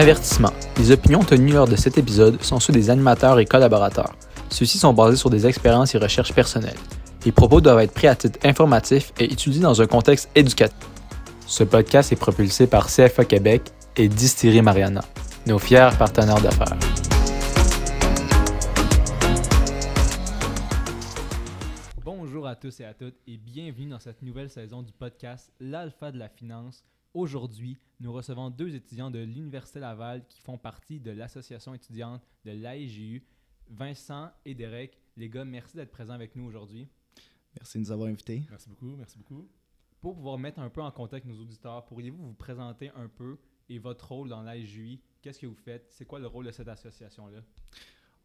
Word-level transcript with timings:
Avertissement. 0.00 0.54
Les 0.78 0.92
opinions 0.92 1.22
tenues 1.22 1.52
lors 1.52 1.68
de 1.68 1.76
cet 1.76 1.98
épisode 1.98 2.42
sont 2.42 2.58
ceux 2.58 2.72
des 2.72 2.88
animateurs 2.88 3.38
et 3.38 3.44
collaborateurs. 3.44 4.14
Ceux-ci 4.48 4.78
sont 4.78 4.94
basés 4.94 5.18
sur 5.18 5.28
des 5.28 5.46
expériences 5.46 5.94
et 5.94 5.98
recherches 5.98 6.32
personnelles. 6.32 6.78
Les 7.26 7.32
propos 7.32 7.60
doivent 7.60 7.80
être 7.80 7.92
pris 7.92 8.06
à 8.06 8.14
titre 8.14 8.38
informatif 8.42 9.12
et 9.18 9.30
étudiés 9.30 9.60
dans 9.60 9.82
un 9.82 9.86
contexte 9.86 10.30
éducatif. 10.34 10.88
Ce 11.46 11.64
podcast 11.64 12.12
est 12.12 12.16
propulsé 12.16 12.66
par 12.66 12.86
CFA 12.86 13.26
Québec 13.26 13.72
et 13.94 14.08
Distillerie 14.08 14.62
Mariana, 14.62 15.04
nos 15.46 15.58
fiers 15.58 15.90
partenaires 15.98 16.40
d'affaires. 16.40 16.78
Bonjour 22.02 22.46
à 22.46 22.56
tous 22.56 22.80
et 22.80 22.86
à 22.86 22.94
toutes 22.94 23.18
et 23.26 23.36
bienvenue 23.36 23.90
dans 23.90 24.00
cette 24.00 24.22
nouvelle 24.22 24.48
saison 24.48 24.80
du 24.80 24.92
podcast 24.92 25.52
L'Alpha 25.60 26.10
de 26.10 26.18
la 26.18 26.30
Finance. 26.30 26.84
Aujourd'hui, 27.12 27.76
nous 27.98 28.12
recevons 28.12 28.50
deux 28.50 28.76
étudiants 28.76 29.10
de 29.10 29.18
l'Université 29.18 29.80
Laval 29.80 30.24
qui 30.28 30.40
font 30.40 30.56
partie 30.56 31.00
de 31.00 31.10
l'association 31.10 31.74
étudiante 31.74 32.22
de 32.44 32.52
l'AEGU, 32.52 33.24
Vincent 33.68 34.30
et 34.44 34.54
Derek. 34.54 34.96
Les 35.16 35.28
gars, 35.28 35.44
merci 35.44 35.76
d'être 35.76 35.90
présents 35.90 36.14
avec 36.14 36.36
nous 36.36 36.44
aujourd'hui. 36.44 36.86
Merci 37.56 37.78
de 37.78 37.82
nous 37.82 37.90
avoir 37.90 38.08
invités. 38.08 38.44
Merci 38.48 38.68
beaucoup, 38.68 38.94
merci 38.96 39.18
beaucoup. 39.18 39.48
Pour 40.00 40.14
pouvoir 40.14 40.38
mettre 40.38 40.60
un 40.60 40.70
peu 40.70 40.82
en 40.82 40.92
contexte 40.92 41.28
nos 41.28 41.40
auditeurs, 41.40 41.84
pourriez-vous 41.84 42.28
vous 42.28 42.34
présenter 42.34 42.92
un 42.94 43.08
peu 43.08 43.40
et 43.68 43.80
votre 43.80 44.12
rôle 44.12 44.28
dans 44.28 44.42
l'AEGUI? 44.42 45.00
Qu'est-ce 45.20 45.40
que 45.40 45.46
vous 45.48 45.56
faites? 45.56 45.88
C'est 45.90 46.04
quoi 46.04 46.20
le 46.20 46.28
rôle 46.28 46.46
de 46.46 46.52
cette 46.52 46.68
association-là? 46.68 47.40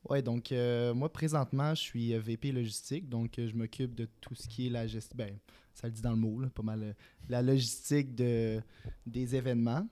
Oui, 0.07 0.21
donc 0.21 0.51
euh, 0.51 0.93
moi 0.93 1.11
présentement, 1.11 1.73
je 1.73 1.81
suis 1.81 2.15
VP 2.19 2.51
logistique, 2.51 3.09
donc 3.09 3.39
euh, 3.39 3.47
je 3.47 3.55
m'occupe 3.55 3.95
de 3.95 4.07
tout 4.21 4.35
ce 4.35 4.47
qui 4.47 4.67
est 4.67 4.69
la 4.69 4.85
gestion, 4.85 5.17
ben, 5.17 5.39
ça 5.75 5.87
le 5.87 5.93
dit 5.93 6.01
dans 6.01 6.11
le 6.11 6.17
mot, 6.17 6.41
pas 6.49 6.63
mal, 6.63 6.95
la 7.29 7.41
logistique 7.41 8.15
de, 8.15 8.61
des 9.05 9.35
événements. 9.35 9.87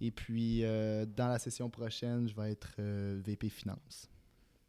Et 0.00 0.10
puis 0.10 0.62
dans 0.62 1.28
la 1.28 1.38
session 1.38 1.70
prochaine, 1.70 2.28
je 2.28 2.34
vais 2.34 2.50
être 2.50 2.80
VP 3.22 3.48
finance. 3.48 4.10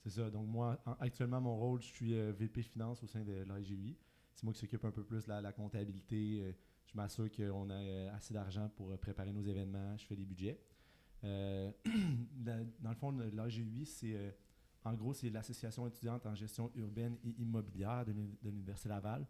C'est 0.03 0.11
ça, 0.11 0.29
donc 0.29 0.47
moi, 0.47 0.79
actuellement, 0.99 1.41
mon 1.41 1.57
rôle, 1.57 1.81
je 1.81 1.87
suis 1.87 2.13
VP 2.13 2.61
finance 2.61 3.01
au 3.01 3.07
sein 3.07 3.23
de 3.23 3.43
l'AGUI. 3.47 3.97
C'est 4.35 4.43
moi 4.43 4.53
qui 4.53 4.59
s'occupe 4.59 4.85
un 4.85 4.91
peu 4.91 5.03
plus 5.03 5.25
de 5.25 5.29
la, 5.29 5.51
comptabilité. 5.51 6.53
je 6.85 6.95
m'assure 6.95 7.29
qu'on 7.31 7.69
a 7.71 8.11
assez 8.13 8.33
d'argent 8.33 8.69
pour 8.75 8.95
préparer 8.99 9.33
nos 9.33 9.41
événements, 9.41 9.97
je 9.97 10.05
fais 10.05 10.15
des 10.15 10.25
budgets. 10.25 10.59
dans 11.23 12.89
le 12.89 12.95
fond, 12.95 13.11
l'AGUI, 13.11 13.85
c'est 13.85 14.35
en 14.85 14.93
gros, 14.93 15.13
c'est 15.13 15.31
l'Association 15.31 15.87
étudiante 15.87 16.25
en 16.27 16.35
gestion 16.35 16.71
urbaine 16.75 17.17
et 17.23 17.41
immobilière 17.41 18.05
de 18.05 18.13
l'Université 18.43 18.87
Laval. 18.89 19.27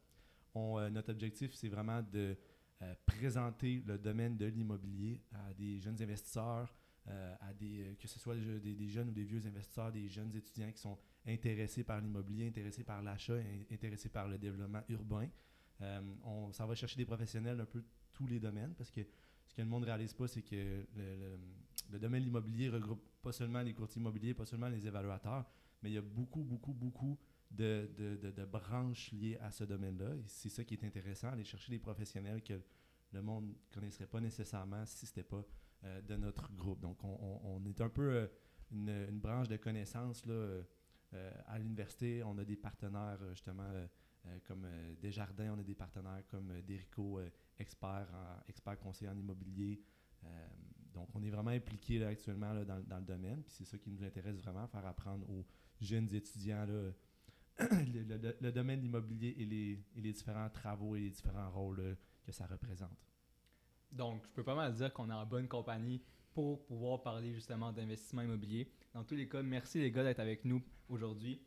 Euh, 0.56 0.89
notre 0.89 1.11
objectif, 1.11 1.53
c'est 1.53 1.67
vraiment 1.67 2.02
de 2.02 2.38
euh, 2.81 2.94
présenter 3.06 3.84
le 3.86 3.98
domaine 3.98 4.38
de 4.38 4.45
l'immobilier 4.45 5.22
à 5.34 5.53
des 5.53 5.80
jeunes 5.80 6.02
investisseurs, 6.02 6.73
euh, 7.08 7.36
à 7.42 7.53
des, 7.53 7.95
que 8.00 8.08
ce 8.08 8.20
soit 8.20 8.36
des, 8.36 8.89
jeunes 8.89 9.09
ou 9.09 9.14
des 9.14 9.23
vieux 9.23 9.45
investisseurs, 9.45 9.92
des 9.92 10.09
jeunes 10.09 10.36
étudiants 10.36 10.72
qui 10.72 10.80
sont 10.80 10.98
intéressés 11.26 11.83
par 11.83 12.00
l'immobilier, 12.02 12.48
intéressés 12.48 12.83
par 12.83 13.02
l'achat, 13.02 13.38
intéressés 13.72 14.09
par 14.09 14.28
le 14.28 14.38
développement 14.38 14.81
urbain. 14.89 15.28
on, 16.23 16.52
ça 16.52 16.66
va 16.66 16.73
chercher 16.76 16.98
des 16.98 17.06
professionnels 17.06 17.59
un 17.59 17.66
peu 17.66 17.83
tous 18.14 18.28
les 18.28 18.39
domaines 18.39 18.73
parce 18.76 18.89
que 18.92 19.02
ce 19.45 19.53
que 19.53 19.61
le 19.61 19.67
monde 19.67 19.81
ne 19.81 19.88
réalise 19.88 20.14
pas, 20.14 20.28
c'est 20.28 20.42
que 20.42 20.86
le, 20.95 22.00
domaine 22.00 22.22
de 22.22 22.26
l'immobilier 22.26 22.70
regroupe 22.70 23.03
pas 23.22 23.31
seulement 23.31 23.61
les 23.61 23.73
courtiers 23.73 24.00
immobiliers, 24.00 24.33
pas 24.33 24.45
seulement 24.45 24.70
les 24.70 24.88
évaluateurs, 24.88 25.45
mais 25.81 25.92
il 25.92 25.94
y 25.94 25.98
a 25.98 26.02
beaucoup, 26.02 26.44
beaucoup, 26.44 26.73
beaucoup 26.73 27.17
de, 27.51 28.45
branches 28.45 29.11
liées 29.11 29.38
à 29.41 29.51
ce 29.51 29.63
domaine-là. 29.63 30.15
C'est 30.27 30.49
ça 30.49 30.63
qui 30.63 30.75
est 30.75 30.83
intéressant, 30.83 31.29
aller 31.29 31.43
chercher 31.43 31.71
des 31.71 31.79
professionnels 31.79 32.41
que 32.41 32.61
le 33.11 33.21
monde 33.21 33.47
ne 33.47 33.73
connaisserait 33.73 34.07
pas 34.07 34.19
nécessairement 34.19 34.85
si 34.85 35.05
ce 35.05 35.11
n'était 35.11 35.23
pas 35.23 35.43
euh, 35.83 36.02
de 36.02 36.15
notre 36.15 36.52
groupe. 36.53 36.81
Donc, 36.81 37.03
on, 37.03 37.63
est 37.65 37.81
un 37.81 37.89
peu 37.89 38.13
euh, 38.13 38.27
une, 38.71 39.20
branche 39.20 39.47
de 39.47 39.58
connaissances 39.58 40.25
là, 40.25 40.33
euh, 40.33 40.64
à 41.47 41.59
l'université. 41.59 42.23
On 42.23 42.37
a 42.37 42.43
des 42.43 42.55
partenaires, 42.55 43.20
justement, 43.31 43.70
comme 44.47 44.67
Desjardins, 44.99 45.53
on 45.55 45.59
a 45.59 45.64
des 45.64 45.75
partenaires 45.75 46.23
comme 46.27 46.52
Derico, 46.61 47.20
expert, 47.59 48.08
expert 48.47 48.80
conseiller 48.80 49.11
en 49.11 49.17
immobilier. 49.17 49.80
donc, 50.93 51.09
on 51.14 51.21
est 51.21 51.30
vraiment 51.30 51.52
impliqué 51.52 52.03
actuellement 52.03 52.55
dans, 52.64 52.81
dans, 52.81 52.97
le 52.97 53.05
domaine. 53.05 53.43
Puis 53.43 53.53
c'est 53.53 53.65
ça 53.65 53.77
qui 53.77 53.91
nous 53.91 54.03
intéresse 54.03 54.37
vraiment, 54.37 54.65
faire 54.67 54.86
apprendre 54.87 55.30
aux 55.30 55.45
jeunes 55.80 56.11
étudiants 56.14 56.65
là, 56.65 56.91
le, 57.60 58.52
domaine 58.52 58.80
de 58.80 58.83
l'immobilier 58.83 59.36
et 59.38 59.45
les, 59.45 59.83
et 59.95 60.02
les, 60.02 60.14
différents 60.14 60.49
travaux 60.49 60.95
et 60.95 61.02
les 61.02 61.10
différents 61.10 61.49
rôles 61.49 61.98
que 62.23 62.32
ça 62.32 62.45
représente. 62.48 62.98
Donc, 63.92 64.26
je 64.26 64.32
peux 64.33 64.43
pas 64.43 64.55
mal 64.55 64.73
dire 64.73 64.92
qu'on 64.92 65.10
est 65.10 65.14
en 65.14 65.26
bonne 65.26 65.48
compagnie 65.48 66.02
pour 66.33 66.65
pouvoir 66.65 67.02
parler 67.02 67.33
justement 67.33 67.71
d'investissement 67.71 68.23
immobilier. 68.23 68.70
Dans 68.94 69.05
tous 69.05 69.15
les 69.15 69.30
cas, 69.30 69.42
merci 69.42 69.80
les 69.80 69.89
gars 69.89 70.04
d'être 70.04 70.20
avec 70.20 70.44
nous 70.44 70.61
aujourd'hui. 70.89 71.42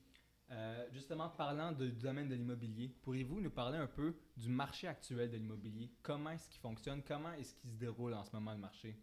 Euh, 0.51 0.87
justement, 0.93 1.29
parlant 1.29 1.73
du 1.73 1.93
domaine 1.93 2.29
de 2.29 2.35
l'immobilier, 2.35 2.89
pourriez-vous 3.03 3.41
nous 3.41 3.51
parler 3.51 3.77
un 3.77 3.87
peu 3.87 4.17
du 4.35 4.49
marché 4.49 4.89
actuel 4.89 5.31
de 5.31 5.37
l'immobilier? 5.37 5.93
Comment 6.03 6.31
est-ce 6.31 6.49
qu'il 6.49 6.61
fonctionne? 6.61 7.03
Comment 7.03 7.33
est-ce 7.35 7.55
qu'il 7.57 7.71
se 7.71 7.77
déroule 7.77 8.15
en 8.15 8.25
ce 8.25 8.33
moment 8.33 8.53
le 8.53 8.59
marché? 8.59 8.99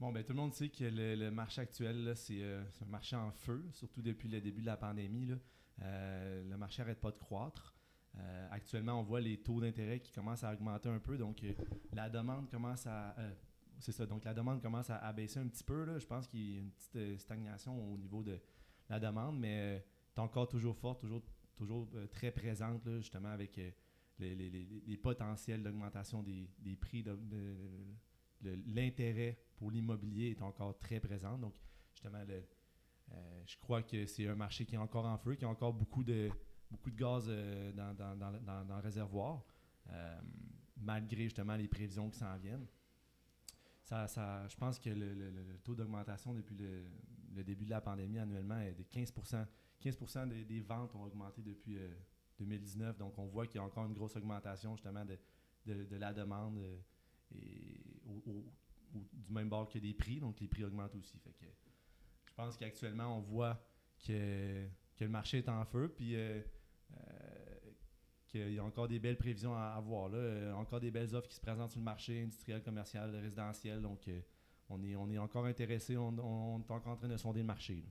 Bon, 0.00 0.10
ben, 0.10 0.24
tout 0.24 0.32
le 0.32 0.38
monde 0.38 0.52
sait 0.52 0.70
que 0.70 0.82
le, 0.82 1.30
marché 1.30 1.60
actuel, 1.60 2.08
euh, 2.08 2.14
c'est 2.16 2.82
un 2.82 2.88
marché 2.88 3.14
en 3.14 3.30
feu, 3.30 3.64
surtout 3.70 4.02
depuis 4.02 4.28
le 4.28 4.40
début 4.40 4.60
de 4.60 4.66
la 4.66 4.76
pandémie. 4.76 5.30
Euh, 5.30 5.36
le 5.78 6.56
marché 6.56 6.82
n'arrête 6.82 7.00
pas 7.00 7.10
de 7.10 7.18
croître. 7.18 7.74
Euh, 8.18 8.48
actuellement, 8.50 9.00
on 9.00 9.02
voit 9.02 9.20
les 9.20 9.38
taux 9.38 9.60
d'intérêt 9.60 10.00
qui 10.00 10.12
commencent 10.12 10.44
à 10.44 10.52
augmenter 10.52 10.88
un 10.88 10.98
peu, 10.98 11.16
donc 11.16 11.42
la 11.92 12.10
demande 12.10 12.50
commence 12.50 12.86
à 12.86 13.14
c'est 13.78 13.92
ça. 13.92 14.06
Donc 14.06 14.24
la 14.24 14.32
demande 14.32 14.62
commence 14.62 14.90
à, 14.90 15.12
baisser 15.12 15.40
un 15.40 15.48
petit 15.48 15.64
peu. 15.64 15.98
Je 15.98 16.06
pense 16.06 16.28
qu'il 16.28 16.40
y 16.40 16.56
a 16.56 16.60
une 16.60 16.70
petite 16.70 17.18
stagnation 17.20 17.92
au 17.92 17.98
niveau 17.98 18.22
de 18.22 18.38
la 18.88 19.00
demande, 19.00 19.38
mais 19.38 19.84
est 20.14 20.18
encore 20.18 20.48
toujours 20.48 20.76
forte, 20.76 21.00
toujours, 21.00 21.22
toujours 21.56 21.88
très 22.12 22.30
présente, 22.30 22.88
justement, 22.98 23.30
avec 23.30 23.58
les, 24.18 24.96
potentiels 25.02 25.62
d'augmentation 25.62 26.22
des, 26.22 26.76
prix 26.76 27.04
l'intérêt 28.66 29.38
pour 29.56 29.70
l'immobilier 29.70 30.30
est 30.30 30.42
encore 30.42 30.78
très 30.78 31.00
présent. 31.00 31.36
Donc, 31.38 31.54
justement, 31.92 32.22
le, 32.28 32.44
euh, 33.14 33.42
je 33.46 33.56
crois 33.58 33.82
que 33.82 34.06
c'est 34.06 34.26
un 34.26 34.34
marché 34.34 34.64
qui 34.64 34.74
est 34.74 34.78
encore 34.78 35.04
en 35.04 35.18
feu, 35.18 35.34
qui 35.34 35.44
a 35.44 35.48
encore 35.48 35.72
beaucoup 35.72 36.04
de, 36.04 36.30
beaucoup 36.70 36.90
de 36.90 36.96
gaz 36.96 37.26
euh, 37.28 37.72
dans, 37.72 38.76
le 38.76 38.80
réservoir, 38.80 39.42
euh, 39.90 40.20
malgré 40.76 41.24
justement 41.24 41.56
les 41.56 41.68
prévisions 41.68 42.08
qui 42.10 42.18
s'en 42.18 42.36
viennent. 42.38 42.66
Ça, 43.82 44.06
je 44.48 44.56
pense 44.56 44.78
que 44.78 44.90
le, 44.90 45.58
taux 45.64 45.74
d'augmentation 45.74 46.32
depuis 46.32 46.56
le, 46.56 47.42
début 47.42 47.64
de 47.64 47.70
la 47.70 47.80
pandémie 47.80 48.18
annuellement 48.18 48.58
est 48.60 48.74
de 48.74 48.84
15% 48.84 49.46
15 49.80 50.28
des, 50.28 50.44
des, 50.44 50.60
ventes 50.60 50.94
ont 50.94 51.02
augmenté 51.02 51.42
depuis 51.42 51.76
2019. 52.38 52.96
Donc, 52.98 53.18
on 53.18 53.26
voit 53.26 53.48
qu'il 53.48 53.56
y 53.56 53.58
a 53.58 53.64
encore 53.64 53.84
une 53.84 53.92
grosse 53.92 54.14
augmentation 54.14 54.76
justement 54.76 55.04
de, 55.04 55.18
la 55.96 56.12
demande 56.12 56.58
et 57.32 57.82
du 59.12 59.32
même 59.32 59.48
bord 59.48 59.68
que 59.68 59.78
des 59.78 59.92
prix, 59.92 60.20
donc 60.20 60.40
les 60.40 60.48
prix 60.48 60.64
augmentent 60.64 60.94
aussi. 60.94 61.18
Fait 61.18 61.32
que 61.32 61.46
je 62.32 62.36
pense 62.42 62.56
qu'actuellement, 62.56 63.18
on 63.18 63.20
voit 63.20 63.62
que, 64.06 64.66
que, 64.96 65.04
le 65.04 65.10
marché 65.10 65.38
est 65.38 65.50
en 65.50 65.66
feu, 65.66 65.92
puis 65.94 66.16
euh, 66.16 66.40
euh, 66.92 66.96
qu'il 68.26 68.54
y 68.54 68.58
a 68.58 68.64
encore 68.64 68.88
des 68.88 68.98
belles 68.98 69.18
prévisions 69.18 69.54
à 69.54 69.74
avoir. 69.76 70.08
Là. 70.08 70.16
Euh, 70.16 70.52
encore 70.54 70.80
des 70.80 70.90
belles 70.90 71.14
offres 71.14 71.28
qui 71.28 71.36
se 71.36 71.42
présentent 71.42 71.72
sur 71.72 71.80
le 71.80 71.84
marché 71.84 72.22
industriel, 72.22 72.62
commercial, 72.62 73.14
résidentiel. 73.14 73.82
Donc, 73.82 74.08
on, 74.70 74.82
est, 74.82 74.96
on 74.96 75.10
est 75.10 75.18
encore 75.18 75.44
intéressé, 75.44 75.98
on, 75.98 76.16
est 76.16 76.70
encore 76.72 76.88
en 76.88 76.96
train 76.96 77.08
de 77.08 77.18
sonder 77.18 77.40
le 77.40 77.46
marché. 77.46 77.84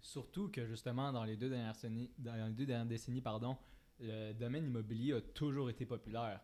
Surtout 0.00 0.48
que 0.50 0.64
justement, 0.66 1.12
dans 1.12 1.24
les 1.24 1.36
deux 1.36 1.50
dernières, 1.50 1.74
dans 2.18 2.46
les 2.46 2.52
deux 2.52 2.66
dernières 2.66 2.86
décennies, 2.86 3.20
pardon, 3.20 3.56
le 3.98 4.32
domaine 4.34 4.66
immobilier 4.66 5.14
a 5.14 5.20
toujours 5.20 5.68
été 5.68 5.84
populaire 5.84 6.40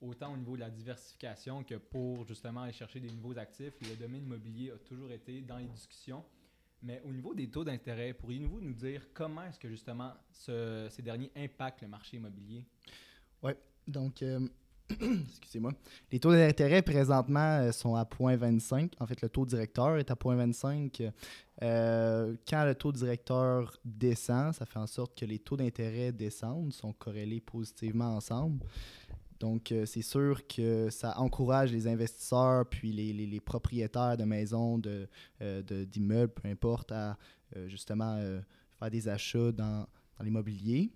autant 0.00 0.32
au 0.32 0.36
niveau 0.36 0.56
de 0.56 0.60
la 0.60 0.70
diversification 0.70 1.62
que 1.62 1.74
pour 1.74 2.26
justement 2.26 2.62
aller 2.62 2.72
chercher 2.72 3.00
des 3.00 3.10
nouveaux 3.10 3.38
actifs. 3.38 3.74
Le 3.82 3.96
domaine 3.96 4.24
immobilier 4.24 4.70
a 4.70 4.78
toujours 4.78 5.10
été 5.10 5.42
dans 5.42 5.58
les 5.58 5.66
discussions. 5.66 6.24
Mais 6.82 7.00
au 7.04 7.12
niveau 7.12 7.34
des 7.34 7.48
taux 7.48 7.64
d'intérêt, 7.64 8.12
pourriez-vous 8.12 8.60
nous 8.60 8.74
dire 8.74 9.06
comment 9.14 9.42
est-ce 9.44 9.58
que 9.58 9.68
justement 9.68 10.12
ces 10.32 11.02
derniers 11.02 11.32
impactent 11.36 11.82
le 11.82 11.88
marché 11.88 12.16
immobilier? 12.18 12.64
Oui, 13.42 13.52
donc, 13.86 14.22
euh, 14.22 14.40
excusez-moi. 14.90 15.72
Les 16.12 16.20
taux 16.20 16.32
d'intérêt 16.32 16.82
présentement 16.82 17.60
euh, 17.60 17.72
sont 17.72 17.94
à 17.94 18.04
0,25. 18.04 18.92
En 19.00 19.06
fait, 19.06 19.20
le 19.20 19.28
taux 19.28 19.46
directeur 19.46 19.96
est 19.96 20.10
à 20.10 20.14
0,25. 20.14 21.10
Euh, 21.62 22.36
quand 22.48 22.64
le 22.64 22.74
taux 22.74 22.92
directeur 22.92 23.78
descend, 23.84 24.54
ça 24.54 24.66
fait 24.66 24.78
en 24.78 24.86
sorte 24.86 25.18
que 25.18 25.24
les 25.24 25.38
taux 25.38 25.56
d'intérêt 25.56 26.12
descendent, 26.12 26.72
sont 26.72 26.92
corrélés 26.92 27.40
positivement 27.40 28.16
ensemble. 28.16 28.64
Donc, 29.40 29.70
euh, 29.70 29.84
c'est 29.84 30.02
sûr 30.02 30.46
que 30.46 30.88
ça 30.90 31.18
encourage 31.18 31.72
les 31.72 31.86
investisseurs 31.86 32.66
puis 32.66 32.92
les, 32.92 33.40
propriétaires 33.40 34.16
de 34.16 34.24
maisons, 34.24 34.80
euh, 35.42 35.62
d'immeubles, 35.62 36.32
peu 36.32 36.48
importe, 36.48 36.92
à 36.92 37.18
euh, 37.56 37.68
justement 37.68 38.18
faire 38.78 38.90
des 38.90 39.08
achats 39.08 39.52
dans, 39.52 39.86
l'immobilier. 40.20 40.90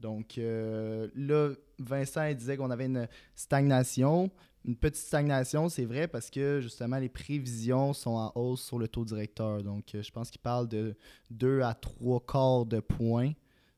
Donc, 0.00 0.38
là, 0.38 1.50
Vincent 1.78 2.32
disait 2.32 2.56
qu'on 2.56 2.70
avait 2.70 2.86
une 2.86 3.06
stagnation, 3.34 4.30
une 4.64 4.76
petite 4.76 5.04
stagnation, 5.04 5.68
c'est 5.68 5.84
vrai, 5.84 6.08
parce 6.08 6.30
que 6.30 6.60
justement, 6.62 6.98
les 6.98 7.10
prévisions 7.10 7.92
sont 7.92 8.12
en 8.12 8.32
hausse 8.34 8.62
sur 8.62 8.78
le 8.78 8.88
taux 8.88 9.04
directeur. 9.04 9.62
Donc, 9.62 9.90
je 9.92 10.10
pense 10.10 10.30
qu'il 10.30 10.40
parle 10.40 10.68
de 10.68 10.96
2 11.30 11.60
à 11.60 11.74
3 11.74 12.20
quarts 12.20 12.66
de 12.66 12.80
points 12.80 13.32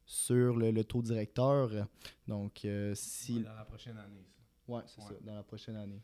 sur 0.06 0.56
le, 0.56 0.84
taux 0.84 1.02
directeur. 1.02 1.70
Donc, 2.26 2.64
euh, 2.64 2.94
si. 2.94 3.42
Dans 3.42 3.54
la 3.54 3.64
prochaine 3.64 3.98
année, 3.98 4.24
ça. 4.24 4.42
Oui, 4.68 4.80
c'est 4.86 5.00
ça, 5.02 5.14
dans 5.20 5.34
la 5.34 5.42
prochaine 5.42 5.76
année. 5.76 6.02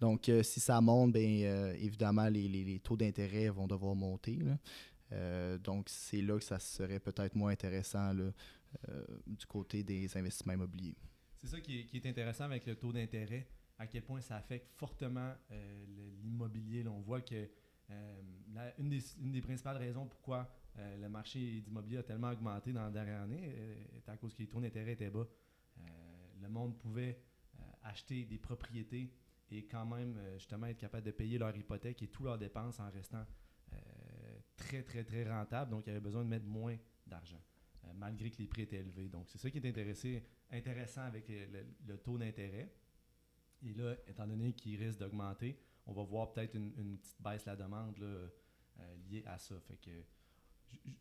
Donc, 0.00 0.28
euh, 0.28 0.42
si 0.42 0.60
ça 0.60 0.80
monte, 0.80 1.12
bien 1.12 1.72
évidemment, 1.74 2.28
les, 2.28 2.80
taux 2.82 2.96
d'intérêt 2.96 3.48
vont 3.48 3.66
devoir 3.66 3.94
monter. 3.94 4.38
donc, 5.62 5.88
c'est 5.88 6.22
là 6.22 6.38
que 6.38 6.44
ça 6.44 6.58
serait 6.58 7.00
peut-être 7.00 7.34
moins 7.34 7.52
intéressant 7.52 8.14
du 8.14 9.46
côté 9.46 9.82
des 9.82 10.16
investissements 10.16 10.54
immobiliers. 10.54 10.96
C'est 11.44 11.50
ça 11.50 11.60
qui 11.60 11.86
est, 11.92 12.06
intéressant 12.06 12.44
avec 12.44 12.64
le 12.64 12.74
taux 12.74 12.90
d'intérêt, 12.90 13.46
à 13.78 13.86
quel 13.86 14.02
point 14.02 14.22
ça 14.22 14.36
affecte 14.36 14.72
fortement 14.78 15.34
euh, 15.50 15.84
l'immobilier. 16.22 16.88
On 16.88 17.00
voit 17.00 17.20
que 17.20 17.48
euh, 17.90 18.22
une, 18.78 18.88
des, 19.30 19.42
principales 19.42 19.76
raisons 19.76 20.06
pourquoi 20.06 20.50
euh, 20.78 20.96
le 20.96 21.08
marché 21.08 21.60
d'immobilier 21.60 21.98
a 21.98 22.02
tellement 22.02 22.30
augmenté 22.30 22.72
dans 22.72 22.82
la 22.82 22.90
dernière 22.90 23.22
année 23.22 23.54
est 23.94 24.08
à 24.08 24.16
cause 24.16 24.34
que 24.34 24.40
les 24.40 24.48
taux 24.48 24.60
d'intérêt 24.60 24.92
étaient 24.92 25.10
bas. 25.10 25.26
le 26.40 26.48
monde 26.48 26.78
pouvait 26.78 27.20
acheter 27.82 28.24
des 28.24 28.38
propriétés 28.38 29.12
et 29.50 29.66
quand 29.66 29.86
même 29.86 30.18
justement 30.36 30.66
être 30.66 30.78
capable 30.78 31.06
de 31.06 31.10
payer 31.12 31.38
leur 31.38 31.56
hypothèque 31.56 32.02
et 32.02 32.08
toutes 32.08 32.26
leurs 32.26 32.38
dépenses 32.38 32.80
en 32.80 32.90
restant 32.90 33.24
très, 34.56 34.82
très, 34.82 35.04
très 35.04 35.28
rentable. 35.28 35.70
Donc, 35.70 35.84
il 35.86 35.88
y 35.88 35.92
avait 35.92 36.00
besoin 36.00 36.24
de 36.24 36.28
mettre 36.28 36.46
moins 36.46 36.76
d'argent, 37.06 37.40
malgré 37.94 38.30
que 38.30 38.38
les 38.38 38.46
prix 38.46 38.62
étaient 38.62 38.80
élevés. 38.80 39.08
Donc, 39.08 39.28
c'est 39.28 39.38
ça 39.38 39.50
qui 39.50 39.58
est 39.58 40.22
intéressant 40.50 41.02
avec 41.02 41.28
le, 41.28 41.96
taux 41.98 42.18
d'intérêt. 42.18 42.72
Et 43.62 43.72
là, 43.72 43.96
étant 44.06 44.26
donné 44.26 44.52
qu'il 44.52 44.82
risque 44.82 44.98
d'augmenter, 44.98 45.58
on 45.86 45.92
va 45.92 46.02
voir 46.02 46.32
peut-être 46.32 46.54
une, 46.54 46.98
petite 46.98 47.20
baisse 47.20 47.44
de 47.44 47.50
la 47.50 47.56
demande 47.56 47.96
euh, 48.00 48.28
liée 49.08 49.22
à 49.26 49.38
ça. 49.38 49.58
Fait 49.60 49.76
que, 49.76 49.90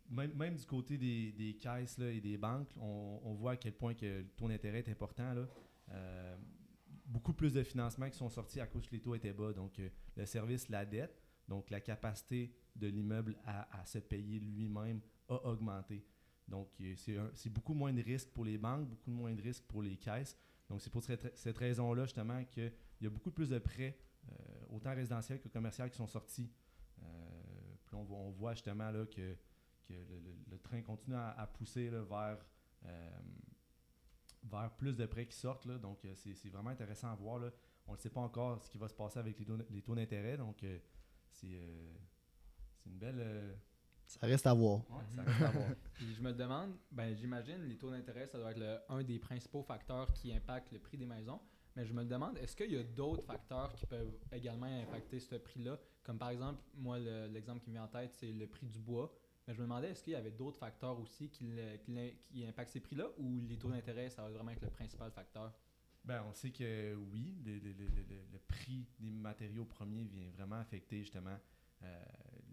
même, 0.09 0.55
du 0.55 0.65
côté 0.65 0.97
des, 0.97 1.57
caisses 1.59 1.99
et 1.99 2.21
des 2.21 2.37
banques, 2.37 2.69
on, 2.79 3.33
voit 3.33 3.51
à 3.51 3.57
quel 3.57 3.73
point 3.73 3.93
que 3.93 4.05
le 4.05 4.27
taux 4.35 4.47
d'intérêt 4.47 4.79
est 4.79 4.89
important. 4.89 5.35
Euh, 5.91 6.37
beaucoup 7.05 7.33
plus 7.33 7.53
de 7.53 7.63
financements 7.63 8.09
qui 8.09 8.17
sont 8.17 8.29
sortis 8.29 8.59
à 8.59 8.67
cause 8.67 8.87
que 8.87 8.95
les 8.95 9.01
taux 9.01 9.15
étaient 9.15 9.33
bas. 9.33 9.53
Donc, 9.53 9.79
euh, 9.79 9.89
le 10.15 10.25
service, 10.25 10.69
la 10.69 10.85
dette, 10.85 11.21
donc 11.47 11.69
la 11.69 11.81
capacité 11.81 12.53
de 12.75 12.87
l'immeuble 12.87 13.37
à, 13.45 13.85
se 13.85 13.99
payer 13.99 14.39
lui-même 14.39 15.01
a 15.29 15.35
augmenté. 15.45 16.05
Donc, 16.47 16.69
c'est 16.95 17.49
beaucoup 17.49 17.73
moins 17.73 17.93
de 17.93 18.01
risques 18.01 18.29
pour 18.29 18.45
les 18.45 18.57
banques, 18.57 18.87
beaucoup 18.87 19.11
moins 19.11 19.33
de 19.33 19.41
risques 19.41 19.63
pour 19.65 19.81
les 19.81 19.95
caisses. 19.95 20.37
Donc, 20.69 20.81
c'est 20.81 20.89
pour 20.89 21.03
cette, 21.03 21.57
raison-là, 21.57 22.05
justement, 22.05 22.43
qu'il 22.45 22.71
y 23.01 23.05
a 23.05 23.09
beaucoup 23.09 23.31
plus 23.31 23.49
de 23.49 23.59
prêts, 23.59 23.97
euh, 24.27 24.33
autant 24.71 24.93
résidentiels 24.95 25.39
que 25.39 25.47
commerciaux, 25.47 25.87
qui 25.89 25.97
sont 25.97 26.07
sortis. 26.07 26.49
Euh, 27.01 27.05
puis 27.85 27.95
on, 27.95 28.31
voit 28.31 28.53
justement 28.53 28.89
là, 28.89 29.05
que, 29.05 29.35
le, 29.89 30.57
train 30.59 30.81
continue 30.81 31.15
à, 31.15 31.49
pousser 31.53 31.89
vers, 31.89 32.37
euh, 32.85 33.19
vers 34.43 34.71
plus 34.75 34.95
de 34.95 35.05
prêts 35.05 35.25
qui 35.25 35.35
sortent. 35.35 35.67
Donc, 35.67 35.99
c'est 36.15 36.49
vraiment 36.49 36.69
intéressant 36.69 37.11
à 37.11 37.15
voir. 37.15 37.41
On 37.87 37.93
ne 37.93 37.97
sait 37.97 38.09
pas 38.09 38.21
encore 38.21 38.61
ce 38.63 38.69
qui 38.69 38.77
va 38.77 38.87
se 38.87 38.95
passer 38.95 39.19
avec 39.19 39.37
les 39.39 39.81
taux 39.81 39.95
d'intérêt. 39.95 40.37
Donc, 40.37 40.63
c'est 41.29 41.59
une 42.85 42.97
belle 42.97 43.57
ça 44.05 44.27
reste 44.27 44.45
à 44.45 44.53
voir. 44.53 44.81
ça 45.15 45.23
reste 45.23 45.41
à 45.41 45.51
voir. 45.51 45.69
je 45.99 46.21
me 46.21 46.33
demande, 46.33 46.75
ben, 46.91 47.15
j'imagine 47.15 47.63
les 47.63 47.77
taux 47.77 47.89
d'intérêt, 47.89 48.27
ça 48.27 48.37
doit 48.37 48.51
être 48.51 48.83
un 48.89 49.01
des 49.03 49.17
principaux 49.17 49.63
facteurs 49.63 50.11
qui 50.13 50.31
impactent 50.31 50.71
le 50.71 50.79
prix 50.79 50.97
des 50.97 51.05
maisons. 51.05 51.39
Mais 51.75 51.85
je 51.85 51.93
me 51.93 52.05
demande, 52.05 52.37
est-ce 52.37 52.55
qu'il 52.55 52.71
y 52.71 52.77
a 52.77 52.83
d'autres 52.83 53.25
facteurs 53.25 53.73
qui 53.73 53.87
peuvent 53.87 54.13
également 54.31 54.67
impacter 54.67 55.19
ce 55.19 55.35
prix-là? 55.35 55.79
Comme 56.03 56.19
par 56.19 56.29
exemple, 56.29 56.61
moi, 56.75 56.99
l'exemple 56.99 57.61
qui 57.61 57.69
me 57.71 57.75
vient 57.75 57.85
en 57.85 57.87
tête, 57.87 58.13
c'est 58.13 58.31
le 58.31 58.45
prix 58.45 58.67
du 58.67 58.79
bois. 58.79 59.11
Mais 59.47 59.53
je 59.53 59.59
me 59.59 59.63
demandais, 59.63 59.89
est-ce 59.89 60.03
qu'il 60.03 60.13
y 60.13 60.15
avait 60.15 60.31
d'autres 60.31 60.57
facteurs 60.57 60.99
aussi 60.99 61.29
qui, 61.29 61.45
impactent 62.47 62.71
ces 62.71 62.79
prix-là 62.79 63.07
ou 63.17 63.41
les 63.47 63.57
taux 63.57 63.69
d'intérêt, 63.69 64.09
ça 64.09 64.23
va 64.23 64.29
vraiment 64.29 64.51
être 64.51 64.61
le 64.61 64.69
principal 64.69 65.11
facteur? 65.11 65.53
Ben, 66.05 66.23
on 66.29 66.33
sait 66.33 66.51
que 66.51 66.95
oui, 67.11 67.35
le, 67.45 68.37
prix 68.47 68.85
des 68.99 69.09
matériaux 69.09 69.65
premiers 69.65 70.03
vient 70.05 70.29
vraiment 70.31 70.57
affecter 70.57 70.99
justement 70.99 71.37
euh, 71.83 72.03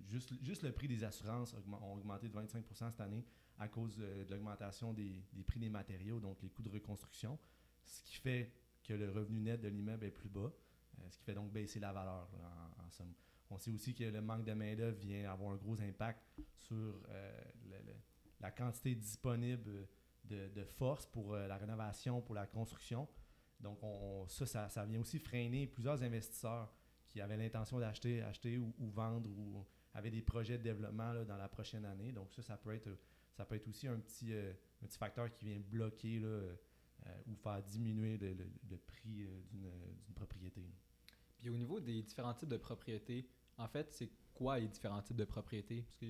juste, 0.09 0.33
juste 0.43 0.63
le 0.63 0.73
prix 0.73 0.89
des 0.89 1.05
assurances 1.05 1.55
a 1.55 1.87
augmenté 1.87 2.29
de 2.29 2.37
25% 2.37 2.91
cette 2.91 3.01
année 3.01 3.25
à 3.59 3.69
cause 3.69 3.97
de, 3.97 4.27
l'augmentation 4.31 4.93
des, 4.93 5.23
prix 5.47 5.61
des 5.61 5.69
matériaux, 5.69 6.19
donc 6.19 6.43
les 6.43 6.49
coûts 6.49 6.63
de 6.63 6.71
reconstruction, 6.71 7.39
ce 7.83 8.03
qui 8.03 8.17
fait 8.17 8.53
que 8.83 8.95
le 8.95 9.11
revenu 9.11 9.41
net 9.41 9.61
de 9.61 9.69
l'immeuble 9.69 10.07
est 10.07 10.11
plus 10.11 10.31
bas, 10.31 10.51
euh, 10.99 11.11
ce 11.11 11.19
qui 11.19 11.25
fait 11.25 11.35
donc 11.35 11.53
baisser 11.53 11.79
la 11.79 11.93
valeur 11.93 12.29
en, 12.85 12.91
somme. 12.91 13.13
On 13.51 13.59
sait 13.59 13.73
aussi 13.73 13.95
que 13.95 14.05
le 14.05 14.21
manque 14.21 14.45
de 14.45 14.53
main-d'œuvre 14.53 14.99
vient 14.99 15.31
avoir 15.31 15.53
un 15.53 15.57
gros 15.57 15.81
impact 15.81 16.23
sur 16.57 16.77
euh, 17.09 17.43
la 18.41 18.51
quantité 18.51 18.95
disponible 18.95 19.89
de, 20.25 20.65
force 20.65 21.07
pour 21.07 21.35
la 21.35 21.57
rénovation, 21.57 22.21
pour 22.21 22.37
la 22.37 22.47
construction. 22.47 23.09
Donc, 23.59 23.81
ça, 24.29 24.69
ça, 24.69 24.85
vient 24.85 25.01
aussi 25.01 25.19
freiner 25.19 25.67
plusieurs 25.67 26.01
investisseurs 26.05 26.73
qui 27.11 27.21
avaient 27.21 27.37
l'intention 27.37 27.79
d'acheter 27.81 28.23
acheter 28.23 28.57
ou, 28.59 28.73
vendre 28.91 29.29
ou 29.29 29.67
avaient 29.95 30.11
des 30.11 30.23
projets 30.23 30.59
de 30.59 30.63
développement 30.63 31.25
dans 31.25 31.37
la 31.37 31.49
prochaine 31.49 31.85
année. 31.85 32.13
Donc 32.13 32.33
ça, 32.33 32.43
ça 32.43 32.57
peut 32.57 32.73
être, 32.75 32.89
ça 33.33 33.45
peut 33.45 33.57
être 33.57 33.69
aussi 33.69 33.89
un 33.89 33.99
petit, 33.99 34.33
euh, 34.33 34.53
facteur 34.91 35.31
qui 35.33 35.45
vient 35.47 35.61
bloquer 35.61 36.21
euh, 36.23 36.55
ou 37.27 37.35
faire 37.35 37.63
diminuer 37.63 38.17
le, 38.17 38.77
prix 38.77 39.23
euh, 39.23 39.41
d'une 39.51 40.15
propriété. 40.15 40.65
Puis 41.37 41.51
au 41.51 41.57
niveau 41.57 41.81
des 41.81 42.03
différents 42.03 42.35
types 42.35 42.49
de 42.49 42.57
propriétés, 42.57 43.29
en 43.61 43.69
fait, 43.69 43.93
c'est 43.93 44.11
quoi 44.35 44.59
les 44.59 44.69
différents 44.69 45.03
types 45.03 45.17
de 45.17 45.25
propriétés? 45.25 45.83
Parce 45.83 45.97
que 45.97 46.07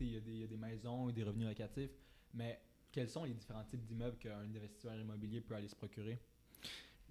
il 0.00 0.08
y, 0.08 0.38
y, 0.40 0.44
a 0.44 0.46
des 0.48 0.56
maisons 0.56 1.08
et 1.08 1.12
des 1.12 1.22
revenus 1.22 1.46
locatifs, 1.46 1.92
mais 2.34 2.60
quels 2.90 3.08
sont 3.08 3.24
les 3.24 3.34
différents 3.34 3.64
types 3.64 3.84
d'immeubles 3.84 4.18
qu'un 4.18 4.40
investisseur 4.40 4.98
immobilier 4.98 5.40
peut 5.40 5.54
aller 5.54 5.68
se 5.68 5.76
procurer? 5.76 6.20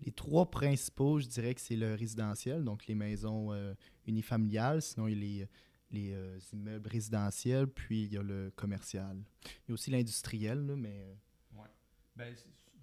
Les 0.04 0.12
trois 0.12 0.50
principaux, 0.50 1.20
je 1.20 1.28
dirais 1.28 1.54
que 1.54 1.62
c'est 1.62 1.76
le 1.76 1.96
résidentiel, 1.96 2.64
donc 2.64 2.88
les 2.88 2.96
maisons 2.96 3.54
euh, 3.54 3.74
unifamiliales. 4.08 4.82
Sinon, 4.82 5.08
il 5.08 5.24
y 5.24 5.44
a 5.44 5.48
les, 5.92 6.14
euh, 6.14 6.40
immeubles 6.54 6.90
résidentiels, 6.90 7.68
puis 7.68 8.04
il 8.04 8.14
y 8.14 8.18
a 8.18 8.24
le 8.24 8.52
commercial. 8.56 9.24
Il 9.46 9.70
y 9.70 9.72
a 9.72 9.74
aussi 9.74 9.92
l'industriel, 9.92 10.60
mais. 10.76 11.02
Euh, 11.02 11.14
oui. 11.54 11.68
Ben, 12.16 12.36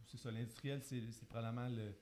c'est 0.06 0.16
ça. 0.16 0.31
L'industriel, 0.31 0.81
c'est 0.82 1.28
probablement 1.28 1.69
le, 1.69 1.93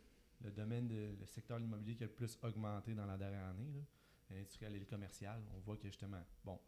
le, 0.44 0.50
domaine, 0.50 0.87
de, 0.87 1.17
le 1.19 1.26
secteur 1.26 1.58
de 1.58 1.63
l'immobilier 1.63 1.96
qui 1.96 2.05
a 2.05 2.06
le 2.06 2.13
plus 2.13 2.39
augmenté 2.43 2.94
dans 2.94 3.06
la 3.06 3.17
dernière 3.17 3.46
année. 3.46 3.84
L'industriel 4.31 4.75
et 4.75 4.79
le 4.81 4.87
commercial. 4.87 5.43
On 5.55 5.61
voit 5.61 5.77
que 5.77 5.87
justement, 5.89 6.23
bon, 6.45 6.59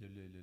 il 0.00 0.02
y 0.02 0.04
a 0.04 0.42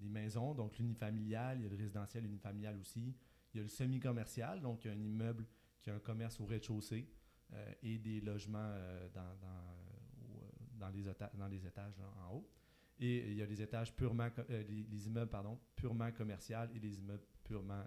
les 0.00 0.08
maisons, 0.08 0.54
donc 0.54 0.78
l'unifamilial, 0.78 1.58
il 1.58 1.64
y 1.64 1.66
a 1.66 1.70
le 1.70 1.76
résidentiel 1.76 2.24
unifamilial 2.26 2.76
aussi. 2.78 3.16
Il 3.52 3.58
y 3.58 3.60
a 3.60 3.62
le 3.62 3.68
semi-commercial, 3.68 4.60
donc 4.60 4.84
un 4.86 4.98
immeuble 5.00 5.46
qui 5.80 5.90
a 5.90 5.94
un 5.94 6.00
commerce 6.00 6.40
au 6.40 6.46
rez-de-chaussée 6.46 7.08
euh, 7.52 7.72
et 7.82 7.98
des 7.98 8.20
logements 8.20 8.58
euh, 8.58 9.08
dans, 9.10 9.20
euh, 9.20 10.50
dans, 10.78 10.88
les, 10.88 11.04
dans 11.34 11.48
les 11.48 11.66
étages 11.66 12.00
en 12.28 12.34
haut. 12.34 12.50
Et 12.98 13.30
il 13.30 13.36
y 13.36 13.42
a 13.42 13.46
les 13.46 13.60
étages 13.60 13.94
purement, 13.94 14.28
les, 14.48 15.06
immeubles 15.06 15.30
pardon, 15.30 15.58
purement 15.74 16.10
commerciaux 16.12 16.56
et 16.74 16.78
les 16.78 16.98
immeubles 17.00 17.26
purement, 17.42 17.84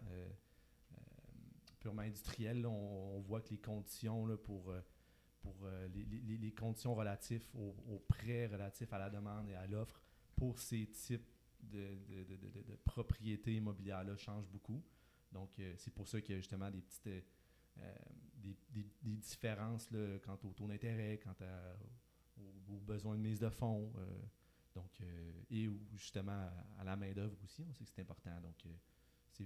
purement 1.79 2.01
industriels. 2.01 2.65
on, 2.65 3.21
voit 3.21 3.41
que 3.41 3.51
les 3.51 3.57
conditions 3.57 4.25
là, 4.25 4.35
pour, 4.35 4.73
pour 5.53 5.67
les, 5.93 6.51
conditions 6.51 6.95
relatives 6.95 7.45
aux, 7.55 7.99
prêts 8.07 8.47
relatifs 8.47 8.91
à 8.91 8.97
la 8.97 9.09
demande 9.09 9.49
et 9.49 9.55
à 9.55 9.67
l'offre 9.67 10.01
pour 10.35 10.59
ces 10.59 10.87
types 10.87 11.29
de, 11.61 11.97
propriétés 12.83 13.55
immobilières-là 13.55 14.15
changent 14.17 14.47
beaucoup. 14.47 14.81
Donc, 15.31 15.49
c'est 15.77 15.93
pour 15.93 16.07
ça 16.07 16.21
qu'il 16.21 16.35
y 16.35 16.37
a 16.37 16.39
justement 16.39 16.69
des 16.69 16.81
petites 16.81 17.23
euh, 17.81 17.95
des, 18.35 18.55
différences 19.03 19.89
quant 20.23 20.37
au 20.43 20.53
taux 20.53 20.67
d'intérêt, 20.67 21.19
quant 21.21 21.35
aux, 22.69 22.79
besoins 22.79 23.15
de 23.15 23.21
mise 23.21 23.39
de 23.39 23.49
fonds, 23.49 23.91
euh, 23.97 24.05
donc, 24.75 25.01
euh, 25.01 25.31
et 25.49 25.69
justement 25.95 26.49
à 26.77 26.83
la 26.83 26.95
main-d'œuvre 26.95 27.35
aussi, 27.43 27.65
on 27.67 27.73
sait 27.73 27.83
que 27.83 27.89
c'est 27.89 28.01
important. 28.01 28.39
Donc, 28.41 28.65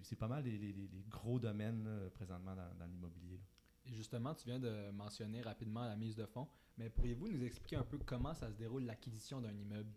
c'est 0.03 0.15
pas 0.15 0.27
mal 0.27 0.43
les, 0.43 0.75
gros 1.09 1.39
domaines 1.39 2.09
présentement 2.13 2.55
dans, 2.55 2.85
l'immobilier. 2.85 3.39
Justement, 3.85 4.35
tu 4.35 4.45
viens 4.47 4.59
de 4.59 4.91
mentionner 4.91 5.41
rapidement 5.41 5.85
la 5.85 5.95
mise 5.95 6.15
de 6.15 6.25
fonds, 6.25 6.47
mais 6.77 6.89
pourriez-vous 6.89 7.27
nous 7.27 7.43
expliquer 7.43 7.75
un 7.75 7.83
peu 7.83 7.97
comment 7.97 8.33
ça 8.33 8.49
se 8.49 8.55
déroule 8.55 8.83
l'acquisition 8.83 9.41
d'un 9.41 9.55
immeuble? 9.57 9.91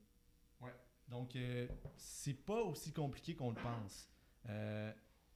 Oui. 0.61 0.71
Donc, 1.09 1.37
c'est 1.97 2.35
pas 2.35 2.63
aussi 2.63 2.93
compliqué 2.93 3.35
qu'on 3.37 3.51
le 3.51 3.61
pense 3.63 4.09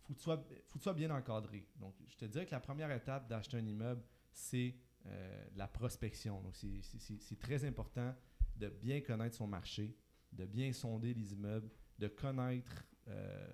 faut 0.08 0.14
que 0.14 0.72
tu 0.72 0.78
sois, 0.78 0.94
bien 0.94 1.10
encadré. 1.10 1.66
Donc, 1.76 1.94
je 2.06 2.16
te 2.16 2.24
dirais 2.24 2.46
que 2.46 2.52
la 2.52 2.60
première 2.60 2.90
étape 2.90 3.28
d'acheter 3.28 3.58
un 3.58 3.66
immeuble, 3.66 4.02
c'est 4.32 4.74
euh, 5.06 5.46
la 5.56 5.68
prospection. 5.68 6.40
Donc, 6.42 6.56
c'est 6.56 7.38
très 7.38 7.64
important 7.64 8.14
de 8.56 8.68
bien 8.68 9.00
connaître 9.00 9.36
son 9.36 9.46
marché, 9.46 9.96
de 10.32 10.46
bien 10.46 10.72
sonder 10.72 11.14
les 11.14 11.32
immeubles, 11.32 11.70
de 11.98 12.08
connaître, 12.08 12.84
euh, 13.08 13.52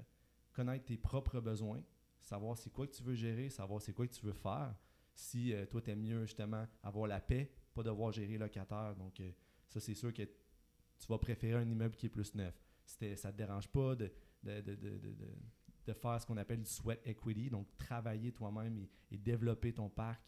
connaître 0.52 0.84
tes 0.84 0.96
propres 0.96 1.40
besoins, 1.40 1.82
savoir 2.20 2.56
c'est 2.56 2.70
quoi 2.70 2.86
que 2.86 2.94
tu 2.94 3.02
veux 3.02 3.14
gérer, 3.14 3.50
savoir 3.50 3.82
c'est 3.82 3.92
quoi 3.92 4.06
que 4.06 4.14
tu 4.14 4.24
veux 4.24 4.32
faire. 4.32 4.74
Si 5.14 5.52
euh, 5.52 5.66
toi, 5.66 5.80
tu 5.80 5.90
aimes 5.90 6.02
mieux 6.02 6.26
justement 6.26 6.66
avoir 6.82 7.06
la 7.06 7.20
paix, 7.20 7.50
pas 7.72 7.82
devoir 7.82 8.12
gérer 8.12 8.38
locataire. 8.38 8.94
Donc, 8.96 9.20
euh, 9.20 9.30
ça, 9.68 9.80
c'est 9.80 9.94
sûr 9.94 10.12
que 10.12 10.22
tu 10.22 11.06
vas 11.08 11.18
préférer 11.18 11.60
un 11.60 11.68
immeuble 11.68 11.96
qui 11.96 12.06
est 12.06 12.10
plus 12.10 12.34
neuf. 12.34 12.54
Si 12.84 13.16
ça 13.16 13.28
ne 13.28 13.32
te 13.32 13.38
dérange 13.38 13.68
pas 13.68 13.94
de, 13.94 14.12
de, 14.42 14.60
de, 14.60 14.74
de, 14.74 14.98
de- 14.98 15.92
faire 15.92 16.20
ce 16.20 16.26
qu'on 16.26 16.36
appelle 16.36 16.60
du 16.60 16.68
sweat 16.68 17.00
equity, 17.06 17.50
donc 17.50 17.66
travailler 17.76 18.32
toi-même 18.32 18.78
et, 19.10 19.18
développer 19.18 19.72
ton 19.72 19.88
parc, 19.88 20.22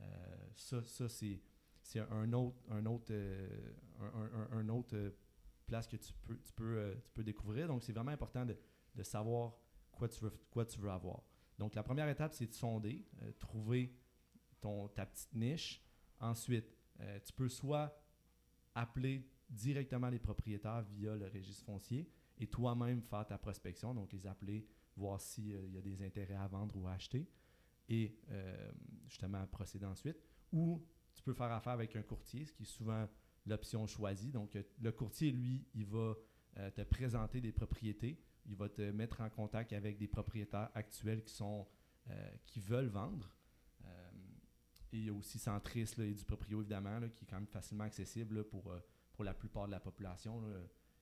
euh, 0.00 0.04
ça, 0.54 0.82
ça 0.84 1.08
c'est, 1.08 1.40
c'est 1.82 2.00
un 2.00 2.32
autre, 2.32 2.56
un 2.70 2.84
autre, 2.86 3.06
euh, 3.10 3.72
un, 4.00 4.58
un- 4.58 4.68
autre 4.68 5.12
place 5.66 5.86
que 5.86 5.96
tu 5.96 6.12
peux, 6.24 6.36
tu, 6.38 6.52
peux, 6.52 6.94
tu 7.04 7.10
peux 7.12 7.24
découvrir. 7.24 7.68
Donc, 7.68 7.82
c'est 7.82 7.92
vraiment 7.92 8.10
important 8.10 8.44
de, 8.44 8.56
de 8.94 9.02
savoir 9.02 9.56
quoi 9.92 10.08
tu, 10.08 10.20
veux, 10.22 10.32
quoi 10.50 10.64
tu 10.64 10.78
veux 10.80 10.90
avoir. 10.90 11.22
Donc, 11.58 11.74
la 11.74 11.82
première 11.82 12.08
étape, 12.08 12.32
c'est 12.32 12.46
de 12.46 12.54
sonder, 12.54 13.04
trouver 13.38 13.94
ton, 14.60 14.88
ta 14.88 15.06
petite 15.06 15.34
niche. 15.34 15.82
Ensuite, 16.20 16.76
euh, 17.00 17.18
tu 17.24 17.32
peux 17.32 17.48
soit 17.48 17.98
appeler 18.74 19.28
directement 19.48 20.08
les 20.08 20.18
propriétaires 20.18 20.82
via 20.82 21.14
le 21.14 21.26
registre 21.28 21.64
foncier 21.64 22.10
et 22.38 22.46
toi-même 22.46 23.02
faire 23.02 23.26
ta 23.26 23.38
prospection, 23.38 23.94
donc 23.94 24.12
les 24.12 24.26
appeler, 24.26 24.66
voir 24.96 25.20
s'il 25.20 25.70
y 25.72 25.78
a 25.78 25.82
des 25.82 26.02
intérêts 26.02 26.34
à 26.34 26.46
vendre 26.46 26.76
ou 26.76 26.86
à 26.86 26.92
acheter 26.92 27.28
et 27.88 28.18
euh, 28.30 28.72
justement 29.06 29.46
procéder 29.46 29.86
ensuite. 29.86 30.18
Ou 30.52 30.84
tu 31.14 31.22
peux 31.22 31.34
faire 31.34 31.52
affaire 31.52 31.72
avec 31.72 31.94
un 31.96 32.02
courtier, 32.02 32.44
ce 32.44 32.52
qui 32.52 32.64
est 32.64 32.66
souvent 32.66 33.08
l'option 33.46 33.86
choisie. 33.86 34.30
Donc, 34.32 34.56
euh, 34.56 34.62
le 34.80 34.92
courtier, 34.92 35.30
lui, 35.30 35.66
il 35.74 35.86
va 35.86 36.14
euh, 36.58 36.70
te 36.70 36.82
présenter 36.82 37.40
des 37.40 37.52
propriétés, 37.52 38.20
il 38.46 38.56
va 38.56 38.68
te 38.68 38.82
mettre 38.82 39.20
en 39.20 39.30
contact 39.30 39.72
avec 39.72 39.98
des 39.98 40.08
propriétaires 40.08 40.70
actuels 40.74 41.22
qui 41.24 41.34
sont 41.34 41.66
euh, 42.10 42.30
qui 42.44 42.60
veulent 42.60 42.88
vendre. 42.88 43.35
Et 44.92 44.98
il 44.98 45.04
y 45.06 45.08
a 45.08 45.12
aussi 45.12 45.38
Centris 45.38 45.94
et 45.98 46.14
du 46.14 46.24
proprio, 46.24 46.60
évidemment, 46.60 47.00
qui 47.14 47.24
est 47.24 47.28
quand 47.28 47.36
même 47.36 47.46
facilement 47.46 47.84
accessible 47.84 48.44
pour, 48.44 48.70
euh, 48.70 48.80
pour 49.12 49.24
la 49.24 49.34
plupart 49.34 49.66
de 49.66 49.72
la 49.72 49.80
population. 49.80 50.42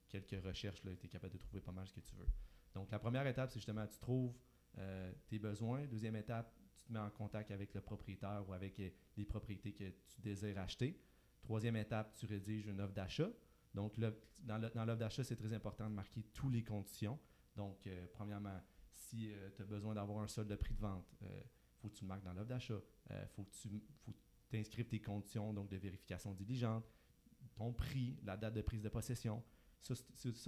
Quelques 0.09 0.43
recherches, 0.45 0.81
tu 0.81 0.89
es 0.91 1.09
capable 1.09 1.33
de 1.35 1.39
trouver 1.39 1.61
pas 1.61 1.73
mal 1.73 1.87
ce 1.87 1.93
que 1.93 2.01
tu 2.01 2.15
veux. 2.17 2.29
Donc, 2.75 2.91
la 2.91 2.99
première 2.99 3.27
étape, 3.27 3.51
c'est 3.51 3.59
justement, 3.59 3.87
tu 3.87 3.99
trouves 3.99 4.35
euh, 4.79 5.13
tes 5.29 5.39
besoins. 5.39 5.87
Deuxième 5.87 6.17
étape, 6.17 6.55
tu 6.77 6.85
te 6.85 6.93
mets 6.93 6.99
en 6.99 7.11
contact 7.11 7.51
avec 7.51 7.75
le 7.75 7.81
propriétaire 7.81 8.45
ou 8.49 8.53
avec 8.53 8.79
euh, 8.81 8.91
les 9.17 9.25
propriétés 9.25 9.73
que 9.73 9.85
tu 9.85 10.21
désires 10.21 10.59
acheter. 10.59 11.01
Troisième 11.43 11.77
étape, 11.77 12.15
tu 12.15 12.27
rédiges 12.27 12.67
une 12.67 12.81
offre 12.81 12.95
d'achat. 12.95 13.29
Donc, 13.75 13.99
dans 14.45 14.59
l'offre 14.59 14.97
d'achat, 14.97 15.25
c'est 15.25 15.37
très 15.37 15.53
important 15.53 15.91
de 15.91 15.95
marquer 15.95 16.23
toutes 16.33 16.53
les 16.53 16.63
conditions. 16.63 17.19
Donc, 17.57 17.89
premièrement, 18.13 18.61
si 18.93 19.31
tu 19.57 19.63
as 19.63 19.67
besoin 19.67 19.95
d'avoir 19.95 20.23
un 20.23 20.29
solde 20.29 20.49
de 20.49 20.57
prix 20.57 20.73
de 20.73 20.81
vente, 20.81 21.13
faut 21.85 21.91
que 21.91 21.99
tu 21.99 22.05
marques 22.07 22.23
dans 22.25 22.33
l'offre 22.33 22.49
d'achat. 22.49 22.81
Il 23.11 23.29
faut 23.35 23.45
que 23.45 23.51
tu 23.53 23.69
faut 24.03 24.13
que 24.13 24.19
tu 24.49 24.57
inscrives 24.57 24.87
tes 24.89 25.01
conditions 25.01 25.53
donc 25.53 25.69
de 25.69 25.77
vérification 25.77 26.33
diligente, 26.33 26.85
ton 27.57 27.73
prix, 27.73 28.19
la 28.25 28.37
date 28.37 28.55
de 28.55 28.63
prise 28.63 28.83
de 28.83 28.89
possession. 28.89 29.43
Ça, 29.83 29.95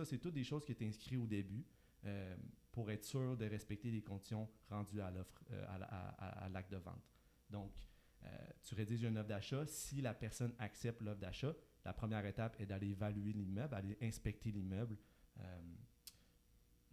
c'est- 0.06 0.18
toutes 0.18 0.32
des 0.34 0.44
choses 0.44 0.64
qui 0.64 0.72
étaient 0.72 0.86
inscrites 0.86 1.18
au 1.18 1.26
début 1.26 1.66
euh, 2.04 2.36
pour 2.72 2.90
être 2.90 3.04
sûr 3.04 3.36
de 3.36 3.44
respecter 3.46 3.90
les 3.90 4.02
conditions 4.02 4.48
rendues 4.70 5.00
à 5.00 5.10
l'offre, 5.10 5.42
euh, 5.50 5.64
à, 5.68 5.78
la- 5.78 5.86
à- 5.86 6.08
à- 6.08 6.44
à 6.44 6.48
l'acte 6.48 6.70
de 6.70 6.76
vente. 6.78 7.02
Donc, 7.50 7.72
euh, 8.24 8.28
tu 8.62 8.74
rédiges 8.74 9.02
une 9.02 9.18
offre 9.18 9.28
d'achat. 9.28 9.66
Si 9.66 10.00
la 10.00 10.14
personne 10.14 10.54
accepte 10.58 11.00
l'offre 11.02 11.20
d'achat, 11.20 11.54
la 11.84 11.92
première 11.92 12.24
étape 12.24 12.58
est 12.60 12.66
d'aller 12.66 12.88
évaluer 12.90 13.32
l'immeuble, 13.32 13.74
aller 13.74 13.96
inspecter 14.00 14.50
l'immeuble. 14.52 14.96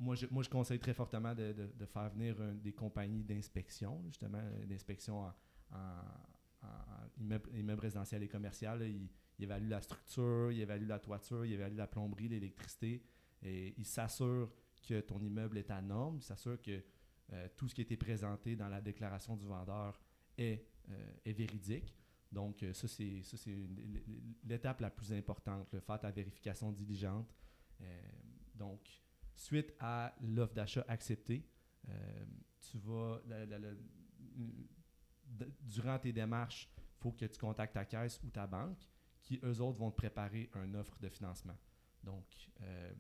Moi, 0.04 0.16
je, 0.16 0.26
moi, 0.30 0.44
je 0.44 0.50
conseille 0.50 0.80
très 0.80 0.94
fortement 0.94 1.34
de, 1.34 1.54
de- 1.54 1.86
faire 1.86 2.10
venir 2.10 2.36
des 2.56 2.74
compagnies 2.74 3.24
d'inspection, 3.24 4.04
justement, 4.08 4.40
euh, 4.42 4.66
d'inspection 4.66 5.22
en, 5.22 5.34
en- 5.72 6.68
en- 6.68 7.08
immeuble, 7.18 7.80
résidentiel 7.80 8.22
et 8.24 8.28
commercial. 8.28 8.82
Ils, 8.82 9.10
évaluent 9.40 9.70
la 9.70 9.82
structure, 9.82 10.52
ils 10.52 10.62
évaluent 10.62 10.88
la 10.88 11.00
toiture, 11.00 11.46
ils 11.46 11.54
évaluent 11.54 11.78
la 11.78 11.88
plomberie, 11.88 12.28
l'électricité, 12.28 13.02
et 13.42 13.74
ils 13.78 13.86
s'assurent 13.86 14.52
que 14.88 15.00
ton 15.02 15.20
immeuble 15.22 15.58
est 15.58 15.72
à 15.72 15.82
norme, 15.82 16.18
ils 16.18 16.24
s'assurent 16.24 16.62
que 16.62 16.84
euh, 17.32 17.48
tout 17.56 17.68
ce 17.70 17.76
qui 17.76 17.82
a 17.82 17.84
été 17.84 17.98
présenté 17.98 18.56
dans 18.56 18.68
la 18.70 18.82
déclaration 18.82 19.36
du 19.38 19.46
vendeur 19.46 20.00
est, 20.38 20.66
euh, 20.90 21.14
est 21.26 21.34
véridique. 21.34 21.96
Donc, 22.32 22.66
ça, 22.74 22.88
c'est 22.88 23.22
l'étape 24.44 24.82
la 24.82 24.90
plus 24.90 25.14
importante, 25.14 25.72
le 25.72 25.80
faire 25.80 26.00
ta 26.00 26.10
vérification 26.12 26.72
diligente. 26.72 27.32
Donc, 28.56 28.82
suite 29.36 29.74
à 29.80 30.14
l'offre 30.22 30.54
d'achat 30.54 30.86
acceptée, 30.88 31.46
euh, 31.90 32.26
tu 32.62 32.78
vas, 32.78 33.22
d- 35.26 35.52
durant 35.62 36.00
tes 36.00 36.14
démarches, 36.14 36.70
il 36.78 37.02
faut 37.02 37.12
que 37.12 37.26
tu 37.26 37.38
contactes 37.38 37.74
ta 37.74 37.86
caisse 37.86 38.20
ou 38.24 38.30
ta 38.30 38.48
banque, 38.48 38.88
qui 39.22 39.40
eux 39.44 39.62
autres 39.62 39.78
vont 39.80 39.92
te 39.92 39.98
préparer 39.98 40.50
une 40.56 40.76
offre 40.76 40.98
de 41.00 41.10
financement. 41.10 41.58
Donc, 42.04 42.26
euh, 42.62 42.94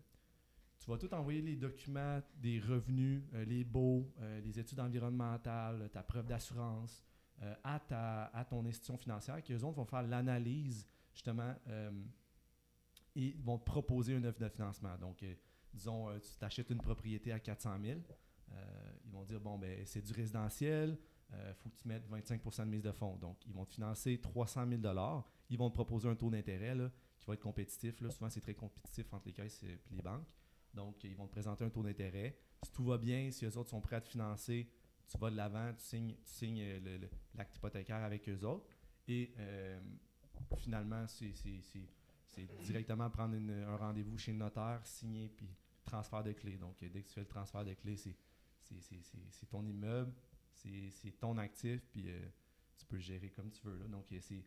tu 0.80 0.90
vas 0.90 0.98
tout 0.98 1.13
envoyer 1.13 1.42
les 1.42 1.56
documents 1.56 2.22
des 2.36 2.60
revenus, 2.60 3.24
euh, 3.34 3.46
les 3.46 3.63
baux, 3.63 4.13
les 4.44 4.60
études 4.60 4.80
environnementales, 4.82 5.90
ta 5.92 6.04
preuve 6.04 6.28
d'assurance 6.28 7.04
à, 7.63 7.80
ta, 7.80 8.25
à 8.25 8.46
ton 8.46 8.66
institution 8.66 8.98
financière, 8.98 9.42
qui 9.42 9.54
eux 9.54 9.63
autres 9.63 9.78
vont 9.78 9.86
faire 9.86 10.04
l'analyse 10.04 10.86
justement 11.13 11.56
et 13.16 13.36
vont 13.40 13.58
te 13.58 13.66
proposer 13.66 14.13
une 14.13 14.25
offre 14.25 14.40
de 14.40 14.50
financement. 14.50 14.98
Donc, 14.98 15.24
disons, 15.74 16.10
euh, 16.10 16.20
tu 16.20 16.36
t'achètes 16.38 16.70
une 16.70 16.80
propriété 16.82 17.32
à 17.32 17.39
400 17.39 17.77
000. 17.84 18.00
euh, 18.51 18.92
ils 19.06 19.12
vont 19.12 19.24
dire, 19.24 19.39
bon, 19.39 19.58
ben, 19.58 19.86
c'est 19.86 20.01
du 20.01 20.13
résidentiel, 20.13 20.98
il 21.32 21.53
faut 21.56 21.70
que 21.70 21.75
tu 21.77 21.88
mettes 21.88 22.08
25% 22.10 22.60
de 22.65 22.70
mise 22.70 22.84
de 22.84 22.92
fonds. 22.92 23.15
Donc, 23.18 23.38
ils 23.48 23.53
vont 23.53 23.65
te 23.65 23.74
financer 23.74 24.20
300 24.22 24.68
000 24.70 24.82
Ils 25.50 25.58
vont 25.58 25.70
te 25.70 25.74
proposer 25.74 26.08
un 26.08 26.15
taux 26.15 26.30
d'intérêt 26.30 26.75
qui 27.18 27.25
va 27.25 27.34
être 27.34 27.39
compétitif. 27.42 28.00
Là. 28.01 28.12
Souvent, 28.12 28.30
c'est 28.30 28.42
très 28.42 28.53
compétitif 28.53 29.12
entre 29.12 29.25
les 29.25 29.34
caisses 29.34 29.63
et 29.63 29.80
les 29.92 30.01
banques. 30.03 30.27
Donc, 30.75 31.03
ils 31.03 31.15
vont 31.15 31.25
te 31.25 31.32
présenter 31.32 31.63
un 31.65 31.70
taux 31.72 31.82
d'intérêt. 31.82 32.38
Si 32.63 32.72
tout 32.72 32.84
va 32.86 32.98
bien, 33.00 33.32
si 33.32 33.46
eux 33.46 33.58
autres 33.58 33.70
sont 33.72 33.82
prêts 33.82 33.96
à 33.96 34.01
te 34.01 34.10
financer, 34.10 34.70
tu 35.08 35.18
vas 35.18 35.32
de 35.32 35.36
l'avant, 35.36 35.74
tu 35.74 35.84
signes, 36.24 36.62
euh, 36.62 37.00
l'acte 37.36 37.56
hypothécaire 37.56 38.03
avec 38.03 38.30
eux 38.30 38.44
autres. 38.46 38.68
Et 39.08 39.34
euh, 39.39 39.80
finalement, 40.58 41.08
c'est- 41.08 41.34
directement 42.63 43.10
prendre 43.10 43.36
un 43.36 43.75
rendez-vous 43.77 44.18
chez 44.18 44.32
le 44.32 44.38
notaire, 44.38 44.82
signer, 44.86 45.30
puis 45.30 45.48
transfert 45.84 46.24
de 46.24 46.32
clé. 46.32 46.58
Donc, 46.58 46.78
dès 46.80 47.02
que 47.02 47.08
tu 47.08 47.13
fais 47.13 47.22
le 47.22 47.28
transfert 47.28 47.63
de 47.63 47.74
clé, 47.74 47.96
c'est 47.98 48.16
ton 49.50 49.66
immeuble, 49.66 50.13
c'est 50.54 51.20
ton 51.20 51.38
actif, 51.38 51.86
puis 51.92 52.10
euh, 52.10 52.20
tu 52.78 52.86
peux 52.86 52.96
le 52.96 53.02
gérer 53.02 53.30
comme 53.30 53.50
tu 53.52 53.62
veux. 53.63 53.78
là. 53.78 53.88
Donc, 53.88 54.12
euh, 54.12 54.20
c'est 54.22 54.46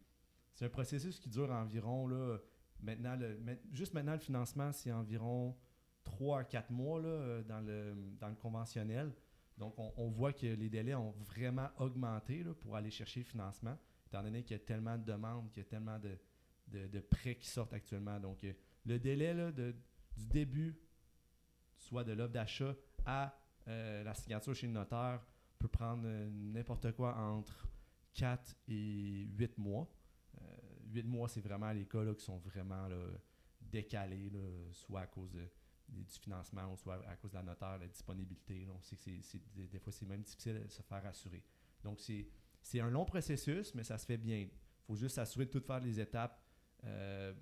c'est 0.57 0.65
un 0.65 0.71
processus 0.71 1.21
qui 1.21 1.29
dure 1.29 1.51
environ, 1.51 2.09
là, 2.09 2.39
maintenant, 2.81 3.15
le, 3.15 3.39
juste 3.73 3.93
maintenant, 3.93 4.15
le 4.15 4.19
financement, 4.19 4.73
c'est 4.73 4.91
environ 4.91 5.55
3 6.05 6.41
à 6.41 6.45
4 6.45 6.71
mois 6.71 6.99
là, 6.99 7.09
euh, 7.09 7.43
dans, 7.43 7.61
le, 7.61 7.95
dans 8.19 8.31
le 8.31 8.37
conventionnel. 8.37 9.13
Donc, 9.59 9.75
on, 9.77 10.09
voit 10.09 10.33
que 10.33 10.47
les 10.47 10.71
délais 10.71 10.95
ont 10.95 11.13
vraiment 11.21 11.69
augmenté 11.79 12.43
là, 12.43 12.55
pour 12.55 12.77
aller 12.77 12.91
chercher 12.91 13.21
le 13.21 13.27
financement, 13.27 13.77
étant 14.07 14.23
donné 14.23 14.43
qu'il 14.43 14.57
y 14.57 14.61
a 14.61 14.63
tellement 14.63 14.97
de 14.97 15.05
demandes, 15.05 15.51
qu'il 15.51 15.63
y 15.63 15.67
a 15.67 15.69
tellement 15.69 15.99
de, 15.99 16.19
de, 16.69 16.87
de 16.87 17.01
prêts 17.01 17.37
qui 17.37 17.49
sortent 17.49 17.73
actuellement. 17.73 18.19
Donc, 18.21 18.47
le 18.85 18.99
délai 18.99 19.35
là, 19.35 19.53
de, 19.53 19.75
du 20.17 20.27
début, 20.27 20.79
soit 21.77 22.05
de 22.05 22.13
l'offre 22.13 22.33
d'achat 22.33 22.75
à 23.05 23.37
euh, 23.69 24.03
la 24.03 24.15
signature 24.15 24.55
chez 24.55 24.67
le 24.67 24.73
notaire, 24.73 25.21
peut 25.59 25.69
prendre 25.69 26.03
euh, 26.07 26.29
n'importe 26.31 26.93
quoi 26.93 27.17
entre 27.17 27.69
4 28.15 28.57
et 28.69 29.27
8 29.37 29.59
mois. 29.59 29.91
Euh, 30.41 30.45
8 30.93 31.03
mois, 31.05 31.29
c'est 31.29 31.41
vraiment 31.41 31.73
les 31.73 31.87
cas 31.87 32.05
qui 32.15 32.25
sont 32.25 32.39
vraiment 32.39 32.89
décalés, 33.61 34.31
soit 34.73 35.01
à 35.01 35.07
cause 35.07 35.37
du 35.89 36.05
financement 36.21 36.77
soit 36.77 37.03
à 37.09 37.17
cause 37.17 37.31
de 37.31 37.37
la 37.37 37.43
notaire, 37.43 37.79
la 37.79 37.87
disponibilité. 37.87 38.67
On 38.75 38.81
sait 38.81 38.97
que 38.97 39.39
des, 39.55 39.79
fois, 39.79 39.93
c'est 39.93 40.07
même 40.07 40.23
difficile 40.23 40.63
de 40.65 40.69
se 40.69 40.83
faire 40.83 41.05
assurer. 41.07 41.43
Donc, 41.83 42.01
c'est, 42.01 42.81
un 42.81 42.91
long 42.91 43.05
processus, 43.05 43.75
mais 43.75 43.85
ça 43.85 43.99
se 43.99 44.07
fait 44.07 44.17
bien. 44.17 44.39
Il 44.39 44.51
faut 44.87 44.97
juste 44.97 45.17
s'assurer 45.17 45.47
de 45.47 45.51
tout 45.51 45.61
faire 45.61 45.81
les 45.81 46.01
étapes, 46.01 46.41
euh, 46.85 47.33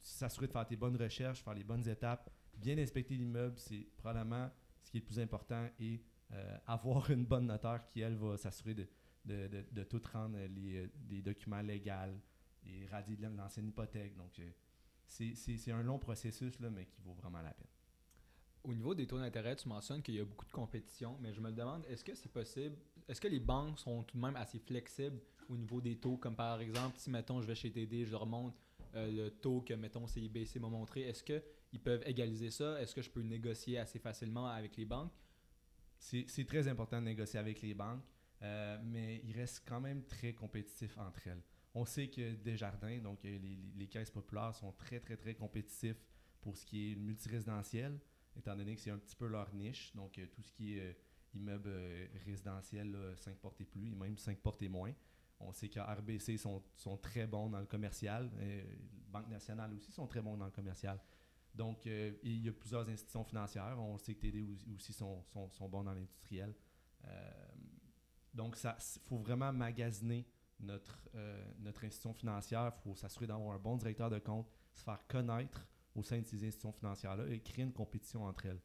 s'assurer 0.00 0.46
de 0.46 0.52
faire 0.52 0.66
tes 0.66 0.76
bonnes 0.76 0.96
recherches, 0.96 1.42
faire 1.42 1.54
les 1.54 1.64
bonnes 1.64 1.86
étapes, 1.88 2.30
bien 2.60 2.78
inspecter 2.78 3.16
l'immeuble, 3.16 3.58
c'est 3.58 3.86
probablement 3.96 4.50
ce 4.82 4.90
qui 4.90 4.98
est 4.98 5.00
le 5.00 5.06
plus 5.06 5.18
important, 5.18 5.68
et 5.78 6.00
euh, 6.32 6.58
avoir 6.66 7.10
une 7.10 7.24
bonne 7.24 7.46
notaire 7.46 7.84
qui, 7.86 8.00
elle, 8.00 8.16
va 8.16 8.36
s'assurer 8.36 8.74
de, 8.74 8.86
de, 9.24 9.82
tout 9.84 10.00
rendre 10.12 10.38
les, 10.54 10.76
euh, 10.76 11.22
documents 11.22 11.62
légaux 11.62 12.20
et 12.66 12.86
radier 12.86 13.16
de 13.16 13.26
l'ancienne 13.28 13.68
hypothèque. 13.68 14.14
Donc, 14.16 14.38
euh, 14.38 14.50
c'est, 15.06 15.70
un 15.72 15.82
long 15.82 15.98
processus, 15.98 16.58
là, 16.60 16.68
mais 16.70 16.86
qui 16.86 17.00
vaut 17.00 17.14
vraiment 17.14 17.40
la 17.40 17.52
peine. 17.52 17.68
Au 18.64 18.74
niveau 18.74 18.94
des 18.94 19.06
taux 19.06 19.18
d'intérêt, 19.18 19.56
tu 19.56 19.68
mentionnes 19.68 20.02
qu'il 20.02 20.16
y 20.16 20.20
a 20.20 20.24
beaucoup 20.24 20.44
de 20.44 20.50
compétition, 20.52 21.16
mais 21.20 21.32
je 21.32 21.40
me 21.40 21.50
demande, 21.50 21.84
est-ce 21.88 22.04
que 22.04 22.14
c'est 22.14 22.30
possible, 22.30 22.76
est-ce 23.08 23.20
que 23.20 23.28
les 23.28 23.40
banques 23.40 23.78
sont 23.78 24.02
tout 24.02 24.16
de 24.16 24.22
même 24.22 24.36
assez 24.36 24.58
flexibles 24.58 25.20
au 25.48 25.56
niveau 25.56 25.80
des 25.80 25.96
taux, 25.96 26.18
comme 26.18 26.36
par 26.36 26.60
exemple, 26.60 26.98
si 26.98 27.08
mettons 27.08 27.40
je 27.40 27.46
vais 27.46 27.54
chez 27.54 27.70
TD, 27.70 28.04
je 28.04 28.14
remonte 28.14 28.54
le 28.92 29.30
taux 29.30 29.62
que 29.62 29.72
mettons 29.72 30.06
CIBC 30.06 30.58
m'a 30.60 30.68
montré, 30.68 31.02
est-ce 31.02 31.24
qu'ils 31.68 31.80
peuvent 31.80 32.02
égaliser 32.06 32.50
ça? 32.50 32.80
Est-ce 32.80 32.94
que 32.94 33.02
je 33.02 33.10
peux 33.10 33.22
négocier 33.22 33.78
assez 33.78 33.98
facilement 33.98 34.46
avec 34.46 34.76
les 34.76 34.84
banques? 34.84 35.12
C'est 35.98 36.46
très 36.46 36.68
important 36.68 37.00
de 37.00 37.06
négocier 37.06 37.38
avec 37.38 37.60
les 37.62 37.74
banques. 37.74 38.04
Euh, 38.42 38.78
mais 38.84 39.20
ils 39.24 39.36
restent 39.36 39.64
quand 39.66 39.80
même 39.80 40.04
très 40.04 40.32
compétitifs 40.32 40.96
entre 40.98 41.26
elles. 41.26 41.42
On 41.74 41.84
sait 41.84 42.08
que 42.08 42.34
Desjardins, 42.36 42.98
donc 42.98 43.24
euh, 43.24 43.38
les, 43.76 43.88
caisses 43.88 44.10
populaires, 44.10 44.54
sont 44.54 44.72
très, 44.72 45.00
très, 45.00 45.16
très 45.16 45.34
compétitifs 45.34 46.00
pour 46.40 46.56
ce 46.56 46.64
qui 46.64 46.92
est 46.92 46.94
multirésidentiel, 46.94 47.98
étant 48.36 48.54
donné 48.54 48.76
que 48.76 48.80
c'est 48.80 48.90
un 48.90 48.98
petit 48.98 49.16
peu 49.16 49.26
leur 49.26 49.52
niche. 49.54 49.92
Donc, 49.94 50.20
tout 50.30 50.42
ce 50.42 50.52
qui 50.52 50.78
est 50.78 50.96
immeuble 51.34 51.70
résidentiel, 52.24 52.96
5 53.16 53.36
portes 53.38 53.60
et 53.60 53.64
plus, 53.64 53.90
et 53.90 53.94
même 53.94 54.16
5 54.16 54.38
portes 54.38 54.62
et 54.62 54.68
moins. 54.68 54.92
On 55.40 55.52
sait 55.52 55.68
que 55.68 55.80
RBC 55.80 56.36
sont, 56.36 56.62
sont, 56.76 56.96
très 56.96 57.26
bons 57.26 57.48
dans 57.48 57.60
le 57.60 57.66
commercial. 57.66 58.30
Et 58.40 58.64
Banque 59.08 59.28
nationale 59.28 59.72
aussi 59.74 59.90
sont 59.92 60.06
très 60.06 60.20
bons 60.20 60.36
dans 60.36 60.46
le 60.46 60.50
commercial. 60.50 61.00
Donc, 61.54 61.86
euh, 61.86 62.12
il 62.22 62.44
y 62.44 62.48
a 62.48 62.52
plusieurs 62.52 62.88
institutions 62.88 63.24
financières. 63.24 63.78
On 63.78 63.98
sait 63.98 64.14
que 64.14 64.20
TD 64.20 64.46
aussi 64.74 64.92
sont, 64.92 65.24
sont, 65.50 65.68
bons 65.68 65.82
dans 65.82 65.92
l'industriel. 65.92 66.54
Euh, 67.04 67.30
donc, 68.32 68.56
il 68.62 69.00
faut 69.08 69.18
vraiment 69.18 69.52
magasiner 69.52 70.26
notre, 70.60 70.98
euh, 71.14 71.52
notre 71.58 71.84
institution 71.84 72.14
financière. 72.14 72.72
Il 72.76 72.82
faut 72.82 72.94
s'assurer 72.94 73.26
d'avoir 73.26 73.54
un 73.54 73.58
bon 73.58 73.76
directeur 73.76 74.10
de 74.10 74.18
compte, 74.18 74.48
se 74.72 74.82
faire 74.82 75.04
connaître 75.08 75.66
au 75.94 76.02
sein 76.02 76.20
de 76.20 76.26
ces 76.26 76.44
institutions 76.44 76.72
financières-là 76.72 77.26
et 77.28 77.40
créer 77.40 77.64
une 77.64 77.72
compétition 77.72 78.24
entre 78.24 78.46
elles. 78.46 78.60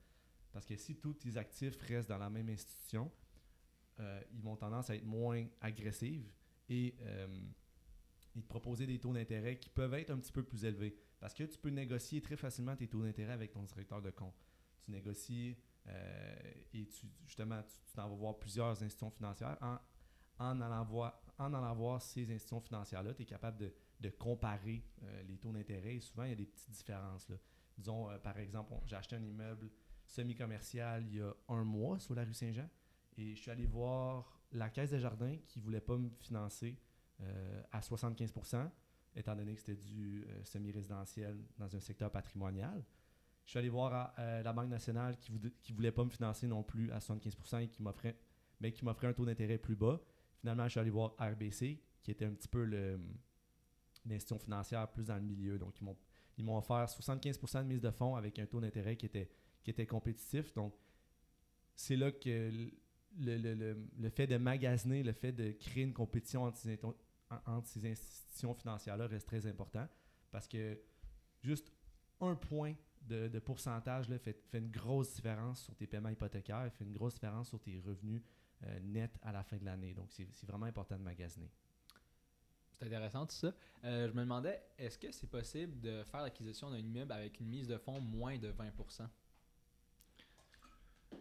Parce 0.52 0.66
que 0.66 0.76
si 0.76 0.96
tous 0.98 1.16
tes 1.16 1.38
actifs 1.38 1.82
restent 1.82 2.10
dans 2.10 2.20
la 2.20 2.30
même 2.30 2.50
institution, 2.50 3.12
ils 4.32 4.42
vont 4.42 4.56
tendance 4.56 4.90
à 4.90 4.96
être 4.96 5.06
moins 5.06 5.48
agressifs 5.62 6.32
et, 6.70 6.96
et 8.36 8.42
proposer 8.42 8.86
des 8.86 9.00
taux 9.00 9.14
d'intérêt 9.14 9.58
qui 9.58 9.70
peuvent 9.70 9.94
être 9.96 10.12
un 10.12 10.18
petit 10.18 10.32
peu 10.32 10.44
plus 10.44 10.64
élevés. 10.66 10.96
Parce 11.24 11.34
que 11.34 11.44
tu 11.46 11.58
peux 11.58 11.70
négocier 11.70 12.20
très 12.20 12.36
facilement 12.36 12.76
tes 12.76 12.86
taux 12.86 13.02
d'intérêt 13.02 13.32
avec 13.32 13.54
ton 13.54 13.64
directeur 13.64 14.02
de 14.02 14.12
compte. 14.12 14.36
Tu 14.82 14.92
négocies 14.92 15.56
euh, 15.88 16.36
et 16.74 16.86
tu, 16.86 17.08
justement, 17.26 17.64
tu 17.64 17.94
t'en 17.96 18.10
vas 18.10 18.16
voir 18.16 18.38
plusieurs 18.38 18.72
institutions 18.84 19.10
financières. 19.10 19.58
En, 19.62 19.78
en, 20.40 20.60
allant, 20.60 20.84
voir, 20.84 21.24
en 21.38 21.54
allant 21.54 21.74
voir 21.76 22.02
ces 22.02 22.24
institutions 22.24 22.60
financières-là, 22.60 23.14
tu 23.14 23.22
es 23.22 23.26
capable 23.26 23.58
de, 23.58 23.74
de 24.02 24.10
comparer 24.10 24.84
euh, 25.02 25.24
les 25.24 25.38
taux 25.38 25.54
d'intérêt 25.54 25.96
et 25.96 26.02
souvent, 26.02 26.26
il 26.26 26.32
y 26.32 26.34
a 26.34 26.36
des 26.36 26.46
petites 26.46 26.72
différences. 26.72 27.32
Disons, 27.78 28.10
euh, 28.10 28.18
par 28.18 28.38
exemple, 28.38 28.74
j'ai 28.86 28.98
acheté 28.98 29.16
un 29.16 29.24
immeuble 29.24 29.72
semi-commercial 30.06 31.06
il 31.08 31.20
y 31.20 31.22
a 31.22 31.34
un 31.48 31.64
mois 31.64 32.00
sur 32.00 32.16
la 32.16 32.26
rue 32.26 32.34
Saint-Jean 32.34 32.68
et 33.16 33.34
je 33.34 33.42
suis 33.42 33.50
allé 33.50 33.66
voir 33.66 34.42
la 34.52 34.70
Caisse 34.70 34.90
des 34.90 35.00
Jardins 35.00 35.38
qui 35.48 35.60
ne 35.60 35.64
voulait 35.64 35.80
pas 35.80 35.98
me 35.98 36.10
financer 36.20 36.78
à 37.72 37.82
75 37.82 38.34
étant 39.16 39.36
donné 39.36 39.54
que 39.54 39.60
c'était 39.60 39.76
du 39.76 40.26
euh, 40.28 40.44
semi-résidentiel 40.44 41.38
dans 41.58 41.76
un 41.76 41.80
secteur 41.80 42.12
patrimonial. 42.12 42.84
Je 43.46 43.52
suis 43.52 43.60
allé 43.60 43.70
voir 43.70 44.14
euh, 44.20 44.42
la 44.42 44.54
Banque 44.54 44.70
nationale 44.70 45.18
qui 45.18 45.34
ne 45.34 45.76
voulait 45.76 45.92
pas 45.92 46.04
me 46.04 46.10
financer 46.10 46.48
non 46.48 46.64
plus 46.64 46.92
à 46.92 47.00
75 47.00 47.62
et 47.62 47.68
qui 47.68 47.82
m'offrait, 47.82 48.18
mais 48.62 48.72
qui 48.72 48.86
m'offrait 48.86 49.08
un 49.08 49.14
taux 49.14 49.26
d'intérêt 49.26 49.58
plus 49.58 49.76
bas. 49.76 50.02
Finalement, 50.40 50.64
je 50.66 50.70
suis 50.70 50.80
allé 50.80 50.90
voir 50.90 51.16
RBC, 51.20 51.82
qui 52.02 52.12
était 52.12 52.26
un 52.26 52.34
petit 52.34 52.48
peu 52.48 52.64
l'institution 54.06 54.40
financière 54.40 54.90
plus 54.92 55.08
dans 55.08 55.16
le 55.16 55.22
milieu. 55.22 55.58
Donc, 55.58 55.76
ils 56.38 56.44
m'ont, 56.44 56.58
offert 56.58 56.86
75% 56.86 57.64
de 57.64 57.68
mise 57.68 57.82
de 57.82 57.92
fonds 57.92 58.16
avec 58.16 58.40
un 58.40 58.46
taux 58.46 58.62
d'intérêt 58.62 58.96
qui 58.96 59.06
était, 59.06 59.86
compétitif. 59.86 60.54
Donc, 60.54 60.74
c'est 61.76 61.96
là 61.98 62.12
que 62.12 62.52
le, 63.20 63.76
le, 63.98 64.10
fait 64.10 64.28
de 64.28 64.38
magasiner, 64.38 65.04
le 65.04 65.14
fait 65.14 65.32
de 65.32 65.52
créer 65.52 65.84
une 65.84 65.94
compétition 65.94 66.44
entre 66.44 66.58
entre 67.46 67.68
ces 67.68 67.86
institutions 67.90 68.54
financières-là 68.54 69.08
reste 69.08 69.28
très 69.28 69.46
important 69.46 69.88
parce 70.32 70.48
que 70.48 70.80
juste 71.42 71.72
un 72.20 72.36
point 72.36 72.76
de, 73.08 73.40
pourcentage 73.40 74.08
fait, 74.18 74.46
une 74.54 74.72
grosse 74.72 75.14
différence 75.14 75.62
sur 75.62 75.76
tes 75.76 75.88
paiements 75.88 76.10
hypothécaires, 76.10 76.72
fait 76.72 76.86
une 76.86 76.94
grosse 76.94 77.16
différence 77.16 77.50
sur 77.50 77.60
tes 77.60 77.80
revenus 77.80 78.22
euh, 78.64 78.80
nets 78.82 79.18
à 79.22 79.32
la 79.32 79.44
fin 79.44 79.58
de 79.58 79.66
l'année. 79.66 79.94
Donc, 79.94 80.12
c'est 80.12 80.46
vraiment 80.46 80.66
important 80.66 80.98
de 80.98 81.04
magasiner. 81.04 81.52
C'est 82.72 82.86
intéressant 82.86 83.26
tout 83.26 83.36
ça. 83.36 83.54
Euh, 83.84 84.08
je 84.08 84.14
me 84.14 84.22
demandais, 84.22 84.62
est-ce 84.78 84.98
que 84.98 85.12
c'est 85.12 85.30
possible 85.30 85.80
de 85.80 86.04
faire 86.04 86.22
l'acquisition 86.22 86.72
d'un 86.72 86.80
immeuble 86.80 87.12
avec 87.12 87.40
une 87.40 87.48
mise 87.48 87.68
de 87.68 87.78
fonds 87.78 88.00
moins 88.00 88.38
de 88.38 88.48
20 88.48 88.72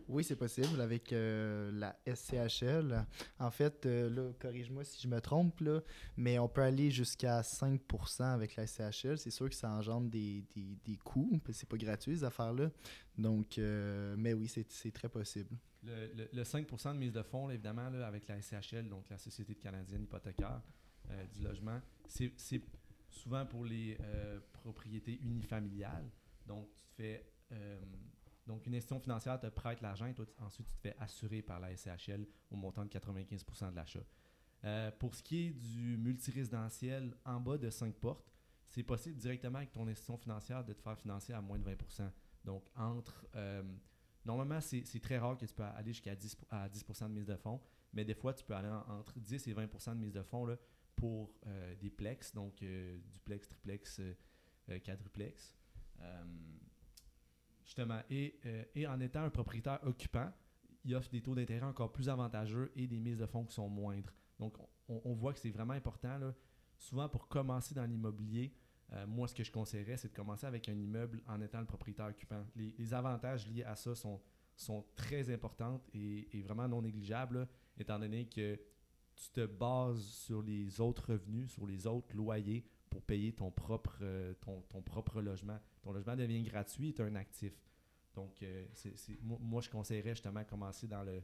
oui, 0.08 0.24
c'est 0.24 0.36
possible 0.36 0.80
avec 0.80 1.12
euh, 1.12 1.70
la 1.72 1.96
SCHL. 2.06 3.06
En 3.38 3.50
fait, 3.50 3.86
euh, 3.86 4.32
corrige-moi 4.38 4.84
si 4.84 5.00
je 5.00 5.08
me 5.08 5.20
trompe, 5.20 5.60
là, 5.60 5.80
mais 6.16 6.38
on 6.38 6.48
peut 6.48 6.62
aller 6.62 6.90
jusqu'à 6.90 7.40
5% 7.40 8.22
avec 8.22 8.56
la 8.56 8.66
SCHL. 8.66 9.18
C'est 9.18 9.30
sûr 9.30 9.48
que 9.48 9.54
ça 9.54 9.70
engendre 9.70 10.10
des, 10.10 10.44
des, 10.54 10.76
des 10.84 10.96
coûts, 10.96 11.40
c'est 11.52 11.68
pas 11.68 11.76
gratuit 11.76 12.16
ces 12.16 12.24
affaires-là. 12.24 12.70
Donc, 13.16 13.58
euh, 13.58 14.14
mais 14.18 14.32
oui, 14.32 14.48
c'est 14.48 14.92
très 14.92 15.08
possible. 15.08 15.56
Le, 15.84 16.28
le, 16.32 16.42
5% 16.42 16.92
de 16.94 16.98
mise 16.98 17.12
de 17.12 17.22
fonds, 17.22 17.50
évidemment, 17.50 17.90
là, 17.90 18.06
avec 18.06 18.28
la 18.28 18.40
SCHL, 18.40 18.88
donc 18.88 19.08
la 19.10 19.18
Société 19.18 19.54
canadienne 19.54 20.02
hypothécaire 20.02 20.60
du 21.34 21.42
logement, 21.42 21.80
c'est 22.06 22.32
souvent 23.10 23.44
pour 23.44 23.64
les 23.64 23.98
propriétés 24.52 25.18
unifamiliales. 25.22 26.08
Donc, 26.46 26.68
tu 26.74 26.84
te 26.84 26.92
fais 26.94 27.26
donc, 28.46 28.66
une 28.66 28.74
institution 28.74 29.00
financière 29.00 29.38
te 29.38 29.46
prête 29.46 29.80
l'argent 29.80 30.06
et 30.06 30.14
toi, 30.14 30.26
ensuite, 30.38 30.66
tu 30.66 30.74
te 30.74 30.80
fais 30.80 30.96
assurer 30.98 31.42
par 31.42 31.60
la 31.60 31.76
SCHL 31.76 32.26
au 32.50 32.56
montant 32.56 32.84
de 32.84 32.90
95% 32.90 33.70
de 33.70 33.76
l'achat. 33.76 34.04
Euh, 34.64 34.90
pour 34.92 35.14
ce 35.14 35.22
qui 35.22 35.46
est 35.46 35.50
du 35.50 35.96
multirésidentiel 35.96 37.16
en 37.24 37.40
bas 37.40 37.58
de 37.58 37.70
5 37.70 37.94
portes, 37.94 38.32
c'est 38.68 38.82
possible 38.82 39.16
directement 39.16 39.58
avec 39.58 39.72
ton 39.72 39.86
institution 39.86 40.16
financière 40.16 40.64
de 40.64 40.72
te 40.72 40.80
faire 40.80 40.98
financer 40.98 41.32
à 41.32 41.40
moins 41.40 41.58
de 41.58 41.64
20% 41.64 42.10
Donc, 42.44 42.64
entre. 42.74 43.26
Euh, 43.36 43.62
normalement, 44.24 44.60
c'est 44.60 45.00
très 45.00 45.18
rare 45.18 45.36
que 45.36 45.46
tu 45.46 45.54
peux 45.54 45.62
aller 45.62 45.92
jusqu'à 45.92 46.16
10, 46.16 46.36
à 46.50 46.68
10 46.68 46.84
de 47.02 47.08
mise 47.08 47.26
de 47.26 47.36
fonds, 47.36 47.60
mais 47.92 48.04
des 48.04 48.14
fois, 48.14 48.34
tu 48.34 48.44
peux 48.44 48.54
aller 48.54 48.68
entre 48.88 49.20
10 49.20 49.46
et 49.48 49.54
20% 49.54 49.90
de 49.90 50.00
mise 50.00 50.12
de 50.12 50.22
fonds 50.22 50.56
pour 50.96 51.34
euh, 51.46 51.74
des 51.76 51.90
plex, 51.90 52.32
donc 52.34 52.64
duplex, 53.12 53.48
triplex, 53.48 54.00
quadruplex. 54.84 55.54
Justement. 57.74 58.02
Et, 58.10 58.38
euh, 58.44 58.64
et 58.74 58.86
en 58.86 59.00
étant 59.00 59.22
un 59.22 59.30
propriétaire 59.30 59.80
occupant, 59.84 60.30
il 60.84 60.94
offre 60.94 61.08
des 61.08 61.22
taux 61.22 61.34
d'intérêt 61.34 61.64
encore 61.64 61.90
plus 61.90 62.10
avantageux 62.10 62.70
et 62.76 62.86
des 62.86 63.00
mises 63.00 63.16
de 63.16 63.24
fonds 63.24 63.46
qui 63.46 63.54
sont 63.54 63.70
moindres. 63.70 64.12
Donc, 64.38 64.58
on, 64.88 65.14
voit 65.14 65.32
que 65.32 65.38
c'est 65.38 65.50
vraiment 65.50 65.72
important. 65.72 66.18
Là, 66.18 66.34
souvent, 66.76 67.08
pour 67.08 67.28
commencer 67.28 67.74
dans 67.74 67.86
l'immobilier, 67.86 68.52
euh, 68.92 69.06
moi, 69.06 69.26
ce 69.26 69.34
que 69.34 69.42
je 69.42 69.50
conseillerais, 69.50 69.96
c'est 69.96 70.08
de 70.08 70.14
commencer 70.14 70.44
avec 70.46 70.68
un 70.68 70.78
immeuble 70.78 71.22
en 71.26 71.40
étant 71.40 71.60
le 71.60 71.64
propriétaire 71.64 72.08
occupant. 72.08 72.44
Les, 72.56 72.92
avantages 72.92 73.48
liés 73.48 73.64
à 73.64 73.74
ça 73.74 73.94
sont, 73.94 74.20
sont 74.54 74.84
très 74.94 75.32
importants 75.32 75.80
et, 75.94 76.42
vraiment 76.42 76.68
non 76.68 76.82
négligeables, 76.82 77.48
étant 77.78 77.98
donné 77.98 78.26
que 78.26 78.60
tu 79.14 79.30
te 79.30 79.46
bases 79.46 80.04
sur 80.04 80.42
les 80.42 80.78
autres 80.78 81.12
revenus, 81.12 81.50
sur 81.52 81.66
les 81.66 81.86
autres 81.86 82.14
loyers 82.14 82.66
pour 82.90 83.00
payer 83.00 83.32
ton 83.32 83.50
propre, 83.50 83.96
euh, 84.02 84.34
ton, 84.42 84.60
ton, 84.68 84.82
propre 84.82 85.22
logement. 85.22 85.58
Ton 85.82 85.92
logement 85.92 86.16
devient 86.16 86.42
gratuit 86.42 86.94
tu 86.94 87.02
un 87.02 87.14
actif. 87.16 87.52
Donc, 88.14 88.42
euh, 88.42 88.66
moi, 89.22 89.60
je 89.60 89.70
conseillerais 89.70 90.10
justement 90.10 90.44
commencer 90.44 90.86
dans 90.86 91.02
le 91.02 91.22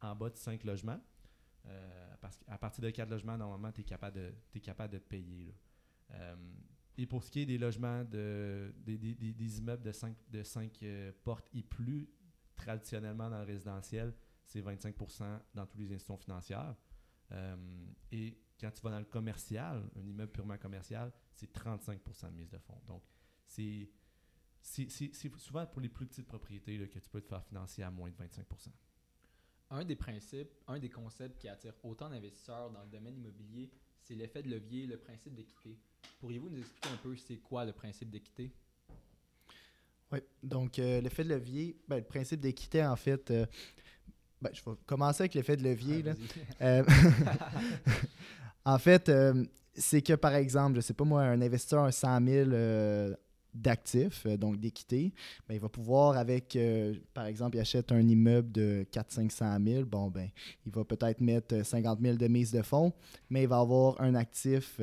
en 0.00 0.14
bas 0.14 0.30
de 0.30 0.36
5 0.36 0.64
logements. 0.64 1.00
Euh, 1.66 2.14
parce 2.20 2.36
qu'à 2.36 2.56
partir 2.56 2.82
de 2.82 2.90
4 2.90 3.10
logements, 3.10 3.36
normalement, 3.36 3.72
tu 3.72 3.80
es 3.80 3.84
capable 3.84 4.16
de, 4.16 4.32
es 4.54 4.60
capable 4.60 4.94
de 4.94 4.98
te 4.98 5.08
payer. 5.08 5.54
et 6.96 7.06
pour 7.06 7.22
ce 7.22 7.30
qui 7.30 7.40
est 7.40 7.46
des 7.46 7.58
logements, 7.58 8.04
de, 8.04 8.72
des, 8.78 8.96
des, 8.96 9.14
des 9.14 9.58
immeubles 9.58 9.82
de 9.82 9.92
5, 9.92 10.16
de 10.30 10.42
5 10.42 10.84
portes 11.22 11.48
et 11.52 11.62
plus, 11.62 12.08
traditionnellement 12.56 13.28
dans 13.28 13.38
le 13.38 13.44
résidentiel, 13.44 14.14
c'est 14.44 14.60
25% 14.60 15.40
dans 15.54 15.66
toutes 15.66 15.80
les 15.80 15.92
institutions 15.92 16.16
financières. 16.16 16.74
et 18.10 18.38
quand 18.58 18.70
tu 18.70 18.82
vas 18.82 18.90
dans 18.90 18.98
le 18.98 19.04
commercial, 19.04 19.88
un 19.96 20.06
immeuble 20.06 20.32
purement 20.32 20.58
commercial, 20.58 21.12
c'est 21.34 21.52
35% 21.52 22.30
de 22.30 22.36
mise 22.36 22.50
de 22.50 22.58
fonds. 22.58 22.80
Donc, 22.86 23.02
c'est 23.48 23.88
souvent 25.36 25.66
pour 25.66 25.80
les 25.80 25.88
plus 25.88 26.06
petites 26.06 26.26
propriétés 26.26 26.78
là, 26.78 26.86
que 26.86 26.98
tu 26.98 27.08
peux 27.08 27.20
te 27.20 27.28
faire 27.28 27.44
financer 27.44 27.82
à 27.82 27.90
moins 27.90 28.10
de 28.10 28.14
25% 28.14 28.68
Un 29.70 29.84
des 29.84 29.96
principes, 29.96 30.50
un 30.66 30.78
des 30.78 30.90
concepts 30.90 31.38
qui 31.38 31.48
attire 31.48 31.74
autant 31.82 32.10
d'investisseurs 32.10 32.70
dans 32.70 32.82
le 32.82 32.90
domaine 32.90 33.16
immobilier, 33.16 33.70
c'est 34.02 34.14
l'effet 34.14 34.42
de 34.42 34.50
levier, 34.50 34.86
le 34.86 34.98
principe 34.98 35.34
d'équité. 35.34 35.78
Pourriez-vous 36.20 36.50
nous 36.50 36.58
expliquer 36.58 36.88
un 36.90 36.96
peu 36.96 37.16
c'est 37.16 37.38
quoi 37.38 37.64
le 37.64 37.72
principe 37.72 38.10
d'équité? 38.10 38.52
Oui, 40.10 40.20
donc 40.42 40.78
euh, 40.78 41.00
l'effet 41.00 41.24
de 41.24 41.28
levier, 41.30 41.76
ben, 41.86 41.96
le 41.96 42.04
principe 42.04 42.40
d'équité, 42.40 42.84
en 42.84 42.96
fait, 42.96 43.30
euh, 43.30 43.44
ben, 44.40 44.50
je 44.54 44.62
vais 44.64 44.76
commencer 44.86 45.22
avec 45.22 45.34
l'effet 45.34 45.56
de 45.56 45.64
levier. 45.64 46.02
Ah, 46.60 46.82
là. 46.82 46.84
En 48.64 48.78
fait, 48.78 49.08
euh, 49.08 49.44
c'est 49.74 50.02
que 50.02 50.12
par 50.12 50.34
exemple, 50.34 50.76
je 50.76 50.80
sais 50.82 50.92
pas 50.92 51.04
moi, 51.04 51.22
un 51.22 51.40
investisseur 51.40 51.84
a 51.84 51.92
100 51.92 52.26
000 52.26 52.50
d'actifs, 53.54 54.26
euh, 54.26 54.36
donc 54.36 54.58
d'équité, 54.58 55.12
ben, 55.48 55.54
il 55.54 55.60
va 55.60 55.68
pouvoir 55.68 56.16
avec, 56.16 56.54
euh, 56.56 56.94
par 57.14 57.26
exemple, 57.26 57.56
il 57.56 57.60
achète 57.60 57.92
un 57.92 58.06
immeuble 58.06 58.52
de 58.52 58.86
400-500 58.92 59.64
000, 59.64 59.84
bon, 59.84 60.08
ben, 60.08 60.28
il 60.66 60.72
va 60.72 60.84
peut-être 60.84 61.20
mettre 61.20 61.64
50 61.64 62.00
000 62.00 62.16
de 62.16 62.28
mise 62.28 62.52
de 62.52 62.62
fonds, 62.62 62.92
mais 63.30 63.42
il 63.42 63.48
va 63.48 63.58
avoir 63.58 64.00
un 64.00 64.14
actif, 64.14 64.80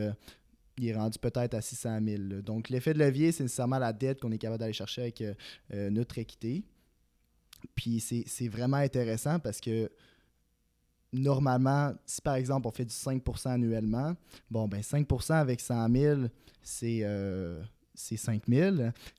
il 0.77 0.87
est 0.87 0.95
rendu 0.95 1.17
peut-être 1.19 1.53
à 1.53 1.61
600 1.61 1.99
000. 2.03 2.41
Donc, 2.41 2.69
l'effet 2.69 2.93
de 2.93 2.99
levier, 2.99 3.31
c'est 3.31 3.43
nécessairement 3.43 3.79
la 3.79 3.93
dette 3.93 4.19
qu'on 4.19 4.31
est 4.31 4.37
capable 4.37 4.59
d'aller 4.59 4.73
chercher 4.73 5.01
avec 5.03 5.23
notre 5.71 6.17
équité. 6.17 6.63
Puis, 7.75 7.99
c'est 7.99 8.47
vraiment 8.47 8.77
intéressant 8.77 9.39
parce 9.39 9.61
que 9.61 9.89
normalement, 11.19 11.93
si 12.05 12.21
par 12.21 12.35
exemple 12.35 12.67
on 12.67 12.71
fait 12.71 12.85
du 12.85 12.93
5% 12.93 13.49
annuellement, 13.49 14.15
bon, 14.49 14.67
ben 14.67 14.81
5% 14.81 15.33
avec 15.33 15.61
100 15.61 15.91
000, 15.91 16.21
c'est 16.61 16.99
euh, 17.03 17.61
c'est 17.95 18.17
5 18.17 18.43
000. 18.47 18.75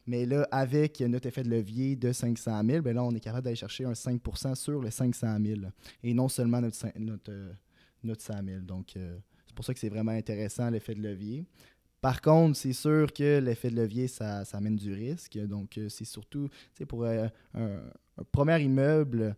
Mais 0.07 0.27
là, 0.27 0.47
avec 0.51 1.01
notre 1.01 1.27
effet 1.27 1.43
de 1.43 1.51
levier 1.51 1.97
de 1.97 2.13
500 2.13 2.63
000, 2.65 2.83
ben 2.83 2.97
on 2.99 3.15
est 3.15 3.21
capable 3.21 3.45
d'aller 3.45 3.57
chercher 3.57 3.85
un 3.85 3.93
5% 3.93 4.55
sur 4.55 4.83
les 4.83 4.91
500 4.91 5.39
000 5.45 5.61
et 6.03 6.15
non 6.15 6.29
seulement 6.29 6.61
notre, 6.61 6.87
notre, 6.99 7.31
euh, 7.31 7.53
notre 8.05 8.23
100 8.23 8.45
000. 8.45 8.61
Donc, 8.61 8.97
euh, 8.97 9.19
c'est 9.47 9.55
pour 9.55 9.65
ça 9.65 9.75
que 9.75 9.81
c'est 9.81 9.89
vraiment 9.89 10.13
intéressant 10.13 10.71
l'effet 10.71 10.95
de 10.95 11.03
levier. 11.03 11.45
Par 12.01 12.21
contre, 12.21 12.57
c'est 12.57 12.75
sûr 12.75 13.13
que 13.13 13.41
l'effet 13.41 13.71
de 13.71 13.77
levier, 13.77 14.07
ça, 14.07 14.45
ça 14.45 14.59
amène 14.59 14.77
du 14.77 14.93
risque. 14.93 15.39
Donc, 15.39 15.79
euh, 15.79 15.89
c'est 15.89 16.05
surtout, 16.05 16.49
pour 16.89 17.05
un, 17.07 17.31
premier 18.31 18.63
immeuble, 18.63 19.35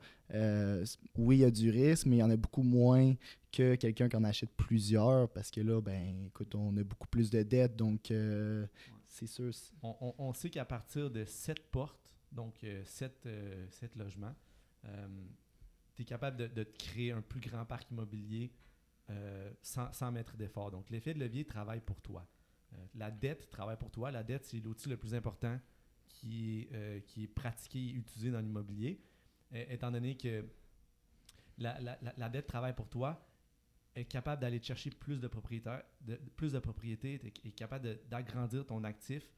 oui, 1.16 1.36
il 1.36 1.40
y 1.40 1.44
a 1.44 1.50
du 1.50 1.70
risque, 1.70 2.06
mais 2.06 2.16
il 2.16 2.20
y 2.20 2.22
en 2.22 2.30
a 2.30 2.36
beaucoup 2.36 2.62
moins 2.62 3.14
que 3.50 3.76
quelqu'un 3.76 4.08
qui 4.08 4.16
en 4.16 4.24
achète 4.24 4.50
plusieurs 4.56 5.28
parce 5.30 5.50
que 5.50 5.60
là, 5.60 5.80
ben, 5.80 6.26
écoute, 6.26 6.54
on 6.54 6.76
a 6.76 6.82
beaucoup 6.82 7.08
plus 7.08 7.30
de 7.30 7.42
dettes. 7.42 7.76
Donc, 7.76 8.12
On, 9.82 10.32
sait 10.32 10.50
qu'à 10.50 10.64
partir 10.64 11.10
de 11.10 11.24
7 11.24 11.70
portes, 11.70 12.10
donc 12.32 12.64
7 12.84 13.26
logements, 13.96 14.34
tu 15.94 16.02
es 16.02 16.04
capable 16.04 16.52
de, 16.52 16.62
créer 16.64 17.12
un 17.12 17.22
plus 17.22 17.40
grand 17.40 17.64
parc 17.64 17.90
immobilier 17.90 18.52
euh, 19.10 19.50
sans, 19.62 20.12
mettre 20.12 20.36
d'effort. 20.36 20.70
Donc, 20.70 20.90
l'effet 20.90 21.14
de 21.14 21.18
levier 21.18 21.44
travaille 21.44 21.80
pour 21.80 22.00
toi. 22.00 22.26
Euh, 22.72 22.76
la 22.94 23.10
dette 23.10 23.50
travaille 23.50 23.76
pour 23.76 23.90
toi. 23.90 24.10
La 24.10 24.22
dette, 24.22 24.44
c'est 24.44 24.60
l'outil 24.60 24.88
le 24.88 24.96
plus 24.96 25.14
important 25.14 25.58
qui 26.08 26.68
est, 26.72 26.74
euh, 26.74 27.26
pratiqué 27.34 27.78
et 27.78 27.92
utilisé 27.92 28.30
dans 28.30 28.40
l'immobilier, 28.40 29.00
euh, 29.54 29.64
étant 29.68 29.90
donné 29.90 30.16
que 30.16 30.44
la 31.58 32.28
dette 32.28 32.46
travaille 32.46 32.74
pour 32.74 32.88
toi, 32.88 33.27
est 34.00 34.04
capable 34.04 34.40
d'aller 34.42 34.60
chercher 34.62 34.90
plus 34.90 35.20
de 35.20 35.28
propriétaires, 35.28 35.82
de, 36.00 36.16
plus 36.36 36.52
de 36.52 36.58
propriétés, 36.58 37.14
est 37.44 37.50
capable 37.52 37.98
d'agrandir 38.08 38.66
ton 38.66 38.84
actif. 38.84 39.30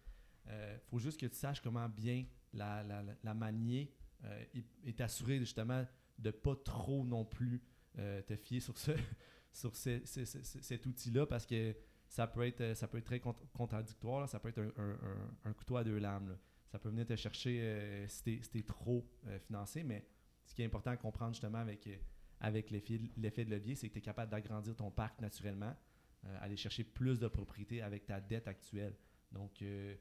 Il 0.46 0.80
faut 0.88 0.98
juste 0.98 1.20
que 1.20 1.26
tu 1.26 1.36
saches 1.36 1.60
comment 1.60 1.88
bien 1.88 2.24
la, 2.52 2.82
la, 2.82 3.34
manier 3.34 3.92
euh, 4.24 4.44
et 4.54 4.64
et 4.84 4.92
t'assurer 4.92 5.38
justement 5.38 5.86
de 6.18 6.30
pas 6.30 6.56
trop 6.56 7.04
non 7.04 7.24
plus 7.24 7.62
euh, 7.98 8.20
te 8.22 8.34
fier 8.36 8.60
sur, 8.60 8.76
ce, 8.76 8.90
sur 9.52 9.74
ce- 9.76 10.04
ce- 10.04 10.24
ce- 10.24 10.42
ce- 10.42 10.60
cet 10.60 10.86
outil-là 10.86 11.26
parce 11.26 11.46
que 11.46 11.74
ça 12.08 12.26
peut 12.26 12.42
être, 12.46 12.60
euh, 12.60 12.74
ça 12.74 12.88
peut 12.88 12.98
être 12.98 13.04
très 13.04 13.18
cont- 13.20 13.36
contradictoire, 13.52 14.28
ça 14.28 14.40
peut 14.40 14.48
être 14.48 14.60
un, 14.76 14.96
un- 15.44 15.52
couteau 15.52 15.76
à 15.76 15.84
deux 15.84 15.98
lames. 15.98 16.36
Ça 16.66 16.78
peut 16.78 16.88
venir 16.88 17.06
te 17.06 17.16
chercher 17.16 17.60
euh, 17.62 18.08
si 18.08 18.22
t'es 18.24 18.40
si 18.42 18.50
t'es 18.50 18.62
trop 18.62 19.06
euh, 19.26 19.38
financé, 19.38 19.82
mais 19.84 20.04
ce 20.44 20.54
qui 20.54 20.62
est 20.62 20.66
important 20.66 20.90
à 20.90 20.96
comprendre 20.96 21.32
justement 21.34 21.58
avec, 21.58 21.86
euh, 21.86 21.96
avec 22.40 22.70
l'effet 22.70 23.44
de 23.44 23.50
levier, 23.50 23.74
c'est 23.74 23.88
que 23.88 23.92
tu 23.94 23.98
es 23.98 24.02
capable 24.02 24.30
d'agrandir 24.30 24.74
ton 24.74 24.90
parc 24.90 25.20
naturellement, 25.20 25.76
euh, 26.24 26.38
aller 26.40 26.56
chercher 26.56 26.84
plus 26.84 27.18
de 27.18 27.28
propriétés 27.28 27.82
avec 27.82 28.06
ta 28.06 28.20
dette 28.20 28.48
actuelle. 28.48 28.96
Donc, 29.32 29.60
euh, 29.62 29.94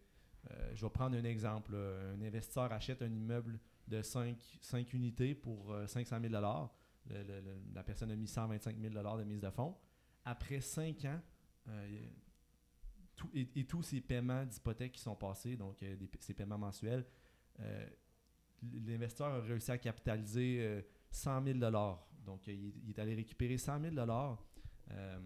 euh, 0.51 0.71
je 0.73 0.85
vais 0.85 0.89
prendre 0.89 1.17
un 1.17 1.23
exemple. 1.23 1.75
Un 1.75 2.21
investisseur 2.21 2.71
achète 2.71 3.01
un 3.01 3.11
immeuble 3.13 3.59
de 3.87 4.01
5, 4.01 4.37
5 4.61 4.93
unités 4.93 5.35
pour 5.35 5.73
euh, 5.73 5.85
500 5.87 6.19
000 6.21 6.33
Le- 6.33 7.23
le- 7.23 7.41
le- 7.41 7.61
La 7.73 7.83
personne 7.83 8.11
a 8.11 8.15
mis 8.15 8.27
125 8.27 8.77
000 8.79 8.93
de 9.17 9.23
mise 9.23 9.41
de 9.41 9.49
fonds. 9.49 9.75
Après 10.23 10.61
5 10.61 11.05
ans, 11.05 11.21
et, 13.33 13.65
tous 13.65 13.83
ces 13.83 13.99
paiements 14.01 14.45
d'hypothèque 14.45 14.93
qui 14.93 15.01
sont 15.01 15.15
passés, 15.15 15.57
donc 15.57 15.83
ces 16.19 16.33
paiements 16.33 16.57
mensuels, 16.57 17.05
l'investisseur 18.61 19.33
a 19.33 19.41
réussi 19.41 19.71
à 19.71 19.77
capitaliser 19.77 20.59
euh, 20.61 20.81
100 21.11 21.43
000 21.43 21.59
Donc, 22.25 22.47
il, 22.47 22.89
est- 22.89 22.99
allé 22.99 23.15
récupérer 23.15 23.57
100 23.57 23.81
000 23.93 23.95
euh, 24.91 25.19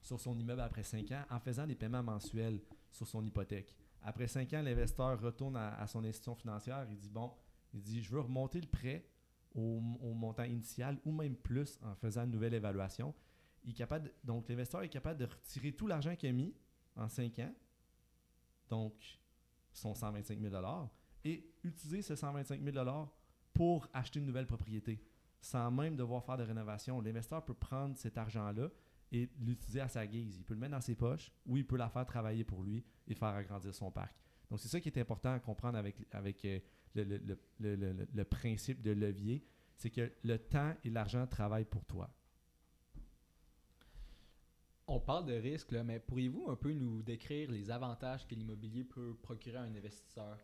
sur 0.00 0.20
son 0.20 0.38
immeuble 0.38 0.60
après 0.60 0.82
5 0.82 1.10
ans 1.12 1.24
en 1.30 1.40
faisant 1.40 1.66
des 1.66 1.74
paiements 1.74 2.02
mensuels 2.02 2.60
sur 2.90 3.06
son 3.06 3.24
hypothèque. 3.24 3.74
Après 4.02 4.26
5 4.26 4.52
ans, 4.54 4.62
l'investisseur 4.62 5.20
retourne 5.20 5.56
à, 5.56 5.86
son 5.86 6.04
institution 6.04 6.34
financière. 6.34 6.86
Il 6.90 6.98
dit 6.98 7.10
Bon, 7.10 7.32
il 7.72 7.82
dit 7.82 8.02
Je 8.02 8.10
veux 8.10 8.20
remonter 8.20 8.60
le 8.60 8.68
prêt 8.68 9.06
au, 9.54 9.80
montant 9.80 10.44
initial 10.44 10.98
ou 11.04 11.12
même 11.12 11.36
plus 11.36 11.78
en 11.82 11.94
faisant 11.94 12.24
une 12.24 12.30
nouvelle 12.30 12.54
évaluation. 12.54 13.14
Donc, 14.24 14.48
l'investisseur 14.48 14.82
est 14.82 14.88
capable 14.88 15.18
de 15.18 15.26
retirer 15.26 15.72
tout 15.72 15.86
l'argent 15.86 16.14
qu'il 16.16 16.28
a 16.28 16.32
mis 16.32 16.54
en 16.96 17.08
5 17.08 17.38
ans, 17.40 17.54
donc 18.68 18.94
son 19.72 19.94
125 19.94 20.40
000 20.40 20.54
et 21.24 21.50
utiliser 21.62 22.02
ce 22.02 22.16
125 22.16 22.62
000 22.62 23.08
pour 23.52 23.88
acheter 23.92 24.20
une 24.20 24.26
nouvelle 24.26 24.46
propriété 24.46 25.00
sans 25.40 25.70
même 25.70 25.96
devoir 25.96 26.24
faire 26.24 26.36
de 26.36 26.42
rénovation. 26.44 27.00
L'investisseur 27.00 27.44
peut 27.44 27.54
prendre 27.54 27.96
cet 27.96 28.18
argent-là 28.18 28.68
et 29.12 29.28
l'utiliser 29.40 29.80
à 29.80 29.88
sa 29.88 30.06
guise. 30.06 30.36
Il 30.36 30.44
peut 30.44 30.54
le 30.54 30.60
mettre 30.60 30.72
dans 30.72 30.80
ses 30.80 30.94
poches 30.94 31.32
ou 31.46 31.56
il 31.56 31.66
peut 31.66 31.76
la 31.76 31.88
faire 31.88 32.04
travailler 32.04 32.44
pour 32.44 32.62
lui 32.62 32.84
et 33.06 33.14
faire 33.14 33.28
agrandir 33.28 33.74
son 33.74 33.90
parc. 33.90 34.14
Donc, 34.50 34.60
c'est 34.60 34.68
ça 34.68 34.80
qui 34.80 34.88
est 34.88 34.98
important 34.98 35.32
à 35.32 35.38
comprendre 35.40 35.78
avec, 35.78 35.96
avec 36.12 36.44
euh, 36.44 36.58
le, 36.94 37.04
le- 37.04 37.18
le- 37.18 37.38
le- 37.60 37.92
le- 37.92 38.08
le 38.12 38.24
principe 38.24 38.80
de 38.82 38.90
levier. 38.90 39.44
C'est 39.76 39.90
que 39.90 40.10
le 40.24 40.38
temps 40.38 40.74
et 40.84 40.90
l'argent 40.90 41.26
travaillent 41.26 41.64
pour 41.64 41.84
toi. 41.84 42.10
On 44.90 44.98
parle 45.00 45.26
de 45.26 45.34
risque, 45.34 45.70
là, 45.72 45.84
mais 45.84 46.00
pourriez-vous 46.00 46.48
un 46.48 46.56
peu 46.56 46.72
nous 46.72 47.02
décrire 47.02 47.50
les 47.50 47.70
avantages 47.70 48.26
que 48.26 48.34
l'immobilier 48.34 48.84
peut 48.84 49.14
procurer 49.20 49.58
à 49.58 49.62
un 49.62 49.74
investisseur? 49.74 50.38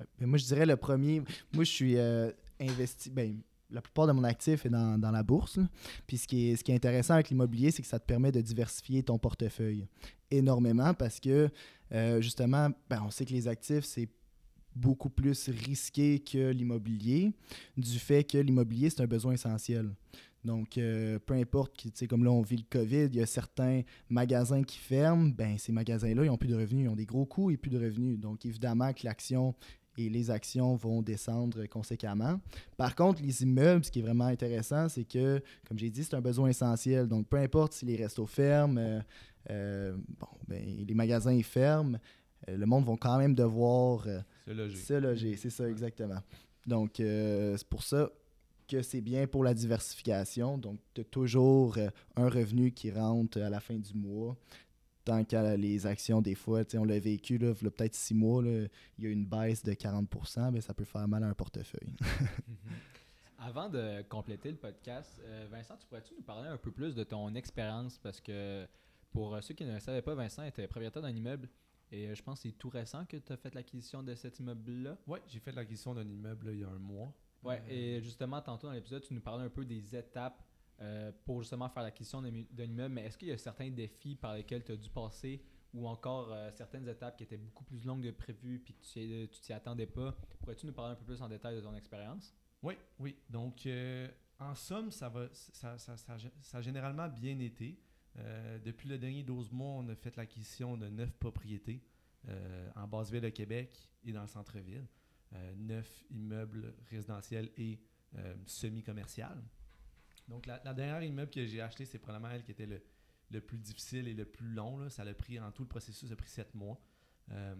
Ouais. 0.00 0.06
Mais 0.18 0.26
moi, 0.26 0.38
je 0.38 0.46
dirais 0.46 0.64
le 0.64 0.76
premier. 0.76 1.20
Moi, 1.52 1.64
je 1.64 1.70
suis 1.70 1.96
euh, 1.98 2.32
investi. 2.58 3.10
Ben, 3.10 3.38
la 3.72 3.80
plupart 3.80 4.06
de 4.06 4.12
mon 4.12 4.24
actif 4.24 4.66
est 4.66 4.70
dans, 4.70 4.98
dans 4.98 5.10
la 5.10 5.22
bourse. 5.22 5.58
Puis 6.06 6.18
ce 6.18 6.26
qui, 6.26 6.50
est, 6.50 6.56
ce 6.56 6.64
qui 6.64 6.72
est 6.72 6.74
intéressant 6.74 7.14
avec 7.14 7.30
l'immobilier, 7.30 7.70
c'est 7.70 7.82
que 7.82 7.88
ça 7.88 7.98
te 7.98 8.06
permet 8.06 8.32
de 8.32 8.40
diversifier 8.40 9.02
ton 9.02 9.18
portefeuille 9.18 9.86
énormément 10.30 10.94
parce 10.94 11.20
que, 11.20 11.48
euh, 11.92 12.20
justement, 12.20 12.68
ben, 12.88 13.02
on 13.04 13.10
sait 13.10 13.24
que 13.24 13.32
les 13.32 13.48
actifs, 13.48 13.84
c'est 13.84 14.08
beaucoup 14.74 15.10
plus 15.10 15.48
risqué 15.48 16.20
que 16.20 16.50
l'immobilier, 16.50 17.32
du 17.76 17.98
fait 17.98 18.24
que 18.24 18.38
l'immobilier, 18.38 18.90
c'est 18.90 19.02
un 19.02 19.06
besoin 19.06 19.32
essentiel. 19.32 19.90
Donc, 20.44 20.78
euh, 20.78 21.18
peu 21.18 21.34
importe, 21.34 21.76
tu 21.76 21.90
sais, 21.92 22.06
comme 22.06 22.24
là, 22.24 22.30
on 22.30 22.40
vit 22.40 22.56
le 22.56 22.64
COVID, 22.70 23.06
il 23.06 23.16
y 23.16 23.20
a 23.20 23.26
certains 23.26 23.82
magasins 24.08 24.62
qui 24.62 24.78
ferment, 24.78 25.28
ben 25.28 25.58
ces 25.58 25.72
magasins-là, 25.72 26.24
ils 26.24 26.28
n'ont 26.28 26.38
plus 26.38 26.48
de 26.48 26.56
revenus, 26.56 26.86
ils 26.86 26.88
ont 26.88 26.96
des 26.96 27.04
gros 27.04 27.26
coûts 27.26 27.50
et 27.50 27.58
plus 27.58 27.70
de 27.70 27.78
revenus. 27.78 28.18
Donc, 28.18 28.46
évidemment 28.46 28.92
que 28.94 29.04
l'action 29.04 29.54
et 29.96 30.08
les 30.08 30.30
actions 30.30 30.76
vont 30.76 31.02
descendre 31.02 31.66
conséquemment. 31.66 32.40
Par 32.76 32.94
contre, 32.94 33.22
les 33.22 33.42
immeubles, 33.42 33.84
ce 33.84 33.90
qui 33.90 33.98
est 33.98 34.02
vraiment 34.02 34.26
intéressant, 34.26 34.88
c'est 34.88 35.04
que, 35.04 35.42
comme 35.66 35.78
j'ai 35.78 35.90
dit, 35.90 36.04
c'est 36.04 36.14
un 36.14 36.20
besoin 36.20 36.48
essentiel. 36.48 37.06
Donc, 37.06 37.26
peu 37.28 37.36
importe 37.38 37.72
si 37.72 37.86
les 37.86 37.96
restos 37.96 38.26
ferment, 38.26 38.78
euh, 38.78 39.00
euh, 39.50 39.96
bon, 40.18 40.28
ben, 40.48 40.84
les 40.86 40.94
magasins 40.94 41.40
ferment, 41.42 41.98
euh, 42.48 42.56
le 42.56 42.66
monde 42.66 42.84
va 42.84 42.94
quand 42.98 43.18
même 43.18 43.34
devoir 43.34 44.06
Se 44.46 44.50
loger. 44.52 44.76
se 44.76 44.94
loger. 44.94 45.36
C'est 45.36 45.50
ça, 45.50 45.68
exactement. 45.68 46.20
Donc, 46.66 46.92
c'est 46.96 47.68
pour 47.68 47.82
ça 47.82 48.10
que 48.68 48.82
c'est 48.82 49.00
bien 49.00 49.26
pour 49.26 49.42
la 49.42 49.52
diversification. 49.54 50.56
Donc, 50.56 50.78
tu 50.94 51.00
as 51.00 51.04
toujours 51.04 51.76
un 52.16 52.28
revenu 52.28 52.70
qui 52.70 52.92
rentre 52.92 53.40
à 53.40 53.50
la 53.50 53.60
fin 53.60 53.76
du 53.76 53.94
mois. 53.94 54.36
Tant 55.10 55.24
que 55.24 55.56
les 55.56 55.86
actions, 55.86 56.22
des 56.22 56.36
fois, 56.36 56.64
tu 56.64 56.72
sais, 56.72 56.78
on 56.78 56.84
l'a 56.84 57.00
vécu, 57.00 57.36
là, 57.36 57.52
il 57.58 57.64
y 57.64 57.66
a 57.66 57.70
peut-être 57.70 57.96
six 57.96 58.14
mois, 58.14 58.42
là, 58.42 58.68
il 58.96 59.04
y 59.04 59.08
a 59.08 59.10
une 59.10 59.26
baisse 59.26 59.64
de 59.64 59.72
40% 59.72 60.52
ben, 60.52 60.60
ça 60.60 60.72
peut 60.72 60.84
faire 60.84 61.08
mal 61.08 61.24
à 61.24 61.26
un 61.26 61.34
portefeuille. 61.34 61.96
Avant 63.38 63.68
de 63.68 64.02
compléter 64.02 64.50
le 64.50 64.56
podcast, 64.56 65.20
euh, 65.24 65.48
Vincent, 65.50 65.76
tu 65.78 65.86
pourrais-tu 65.88 66.14
nous 66.14 66.22
parler 66.22 66.48
un 66.48 66.58
peu 66.58 66.70
plus 66.70 66.94
de 66.94 67.02
ton 67.02 67.34
expérience? 67.34 67.98
Parce 67.98 68.20
que 68.20 68.68
pour 69.10 69.34
euh, 69.34 69.40
ceux 69.40 69.54
qui 69.54 69.64
ne 69.64 69.72
le 69.72 69.80
savaient 69.80 70.02
pas, 70.02 70.14
Vincent 70.14 70.44
était 70.44 70.68
propriétaire 70.68 71.02
d'un 71.02 71.14
immeuble 71.14 71.48
et 71.92 72.08
euh, 72.08 72.14
je 72.14 72.22
pense 72.22 72.42
que 72.42 72.48
c'est 72.48 72.56
tout 72.56 72.68
récent 72.68 73.04
que 73.04 73.16
tu 73.16 73.32
as 73.32 73.36
fait 73.36 73.54
l'acquisition 73.54 74.02
de 74.02 74.14
cet 74.14 74.38
immeuble-là. 74.38 74.96
Oui, 75.06 75.18
j'ai 75.26 75.40
fait 75.40 75.52
l'acquisition 75.52 75.94
d'un 75.94 76.08
immeuble 76.08 76.46
là, 76.46 76.52
il 76.52 76.60
y 76.60 76.64
a 76.64 76.68
un 76.68 76.78
mois. 76.78 77.12
Ouais, 77.42 77.60
Euh, 77.68 77.70
et 77.70 78.02
justement, 78.02 78.40
tantôt 78.40 78.66
dans 78.66 78.74
l'épisode, 78.74 79.02
tu 79.02 79.14
nous 79.14 79.20
parlais 79.20 79.44
un 79.44 79.50
peu 79.50 79.64
des 79.64 79.96
étapes 79.96 80.42
euh, 80.80 81.12
pour 81.24 81.42
justement 81.42 81.68
faire 81.68 81.82
l'acquisition 81.82 82.22
d'un 82.22 82.64
immeuble, 82.64 82.94
mais 82.94 83.06
est-ce 83.06 83.18
qu'il 83.18 83.28
y 83.28 83.32
a 83.32 83.38
certains 83.38 83.70
défis 83.70 84.14
par 84.16 84.34
lesquels 84.34 84.64
tu 84.64 84.72
as 84.72 84.76
dû 84.76 84.88
passer 84.90 85.42
ou 85.72 85.86
encore 85.86 86.32
euh, 86.32 86.50
certaines 86.52 86.88
étapes 86.88 87.16
qui 87.16 87.24
étaient 87.24 87.36
beaucoup 87.36 87.64
plus 87.64 87.84
longues 87.84 88.04
que 88.04 88.10
prévu 88.10 88.58
puis 88.58 88.74
que 88.74 89.26
tu 89.26 89.40
t'y 89.40 89.52
attendais 89.52 89.86
pas? 89.86 90.16
Pourrais-tu 90.40 90.66
nous 90.66 90.72
parler 90.72 90.92
un 90.92 90.96
peu 90.96 91.04
plus 91.04 91.22
en 91.22 91.28
détail 91.28 91.56
de 91.56 91.60
ton 91.60 91.74
expérience? 91.74 92.34
Oui, 92.62 92.74
oui. 92.98 93.16
Donc, 93.28 93.66
euh, 93.66 94.08
en 94.38 94.54
somme, 94.54 94.90
ça, 94.90 95.08
va, 95.08 95.28
ça, 95.32 95.78
ça, 95.78 95.96
ça, 95.96 96.58
a 96.58 96.60
généralement 96.62 97.08
bien 97.08 97.38
été. 97.38 97.78
Depuis 98.64 98.88
le 98.88 98.98
dernier 98.98 99.22
12 99.22 99.52
mois, 99.52 99.68
on 99.68 99.88
a 99.88 99.94
fait 99.94 100.16
l'acquisition 100.16 100.76
de 100.76 100.88
neuf 100.88 101.12
propriétés 101.12 101.80
en 102.74 102.88
basse-ville 102.88 103.20
de 103.20 103.28
Québec 103.28 103.88
et 104.02 104.12
dans 104.12 104.22
le 104.22 104.26
centre-ville. 104.26 104.86
Euh, 105.36 105.54
neuf 105.56 106.02
immeubles 106.10 106.74
résidentiels 106.90 107.50
et 107.56 107.78
euh, 108.16 108.34
semi-commercial. 108.46 109.40
Donc, 110.30 110.46
la, 110.46 110.58
dernière 110.58 111.02
immeuble 111.02 111.30
que 111.30 111.44
j'ai 111.44 111.60
acheté, 111.60 111.84
c'est 111.84 111.98
probablement 111.98 112.32
elle 112.32 112.44
qui 112.44 112.52
était 112.52 112.66
le, 112.66 112.80
le 113.30 113.40
plus 113.40 113.58
difficile 113.58 114.06
et 114.08 114.14
le 114.14 114.24
plus 114.24 114.46
long. 114.46 114.78
là. 114.78 114.88
Ça 114.88 115.02
a 115.02 115.14
pris, 115.14 115.38
en 115.40 115.50
tout 115.50 115.62
le 115.62 115.68
processus, 115.68 116.10
a 116.12 116.16
pris 116.16 116.28
sept 116.28 116.54
mois. 116.54 116.80
Euh, 117.32 117.54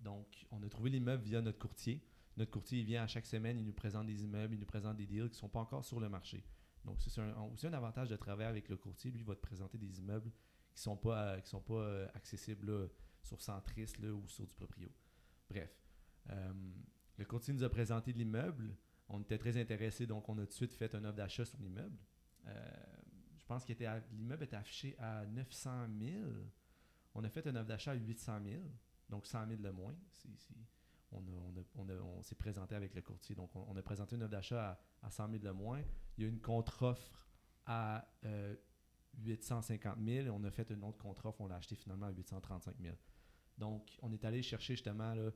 donc, 0.00 0.46
on 0.50 0.62
a 0.62 0.68
trouvé 0.68 0.90
l'immeuble 0.90 1.22
via 1.22 1.40
notre 1.40 1.58
courtier. 1.58 2.04
Notre 2.36 2.50
courtier 2.50 2.80
il 2.80 2.84
vient 2.84 3.04
à 3.04 3.06
chaque 3.06 3.26
semaine, 3.26 3.58
il 3.58 3.64
nous 3.64 3.72
présente 3.72 4.06
des 4.06 4.24
immeubles, 4.24 4.54
il 4.54 4.60
nous 4.60 4.66
présente 4.66 4.96
des 4.96 5.06
deals 5.06 5.30
qui 5.30 5.36
ne 5.36 5.40
sont 5.40 5.48
pas 5.48 5.60
encore 5.60 5.84
sur 5.84 6.00
le 6.00 6.08
marché. 6.08 6.44
Donc, 6.84 7.00
c'est 7.00 7.20
aussi 7.52 7.66
un 7.66 7.72
avantage 7.72 8.08
de 8.08 8.16
travailler 8.16 8.48
avec 8.48 8.68
le 8.68 8.76
courtier. 8.76 9.10
Lui, 9.10 9.20
il 9.20 9.26
va 9.26 9.34
te 9.34 9.40
présenter 9.40 9.78
des 9.78 9.98
immeubles 9.98 10.30
qui 10.74 10.80
ne 10.80 10.82
sont 10.82 10.96
pas, 10.96 11.40
qui 11.40 11.48
sont 11.48 11.60
pas 11.60 11.74
euh, 11.74 12.08
accessibles 12.14 12.90
sur 13.22 13.40
Centris 13.40 13.92
ou 14.02 14.26
sur 14.28 14.46
du 14.46 14.54
proprio. 14.54 14.88
Bref, 15.48 15.70
euh, 16.30 16.52
le 17.16 17.24
courtier 17.24 17.54
nous 17.54 17.64
a 17.64 17.68
présenté 17.68 18.12
l'immeuble. 18.12 18.76
On 19.08 19.20
était 19.20 19.38
très 19.38 19.56
intéressés, 19.56 20.06
donc 20.06 20.28
on 20.28 20.36
a 20.38 20.42
tout 20.42 20.46
de 20.46 20.52
suite 20.52 20.74
fait 20.74 20.94
un 20.94 21.04
offre 21.04 21.16
d'achat 21.16 21.44
sur 21.44 21.58
l'immeuble. 21.58 21.96
Euh, 22.46 22.70
je 23.38 23.44
pense 23.44 23.64
que 23.64 23.72
l'immeuble 24.12 24.44
était 24.44 24.56
affiché 24.56 24.96
à 24.98 25.24
900 25.26 25.86
000. 26.00 26.30
On 27.14 27.24
a 27.24 27.28
fait 27.28 27.46
un 27.46 27.56
offre 27.56 27.66
d'achat 27.66 27.92
à 27.92 27.94
800 27.94 28.40
000, 28.44 28.62
donc 29.08 29.26
100 29.26 29.46
000 29.48 29.62
de 29.62 29.70
moins. 29.70 29.94
on, 31.12 32.22
s'est 32.22 32.34
présenté 32.34 32.74
avec 32.74 32.94
le 32.94 33.02
courtier. 33.02 33.34
Donc, 33.34 33.54
on, 33.54 33.76
a 33.76 33.82
présenté 33.82 34.16
une 34.16 34.22
offre 34.22 34.32
d'achat 34.32 34.78
à, 35.02 35.10
100 35.10 35.30
000 35.30 35.38
de 35.42 35.50
moins. 35.50 35.82
Il 36.18 36.24
y 36.24 36.26
a 36.26 36.28
une 36.28 36.40
contre-offre 36.40 37.26
à 37.66 38.06
850 39.18 39.98
000 40.04 40.26
et 40.26 40.30
on 40.30 40.42
a 40.44 40.50
fait 40.50 40.70
une 40.70 40.84
autre 40.84 40.98
contre-offre. 40.98 41.40
On 41.40 41.46
l'a 41.46 41.56
acheté 41.56 41.76
finalement 41.76 42.06
à 42.06 42.10
835 42.10 42.74
000. 42.80 42.96
Donc, 43.58 43.96
on 44.02 44.12
est 44.12 44.24
allé 44.24 44.42
chercher 44.42 44.74
justement 44.74 45.14
là, 45.14 45.30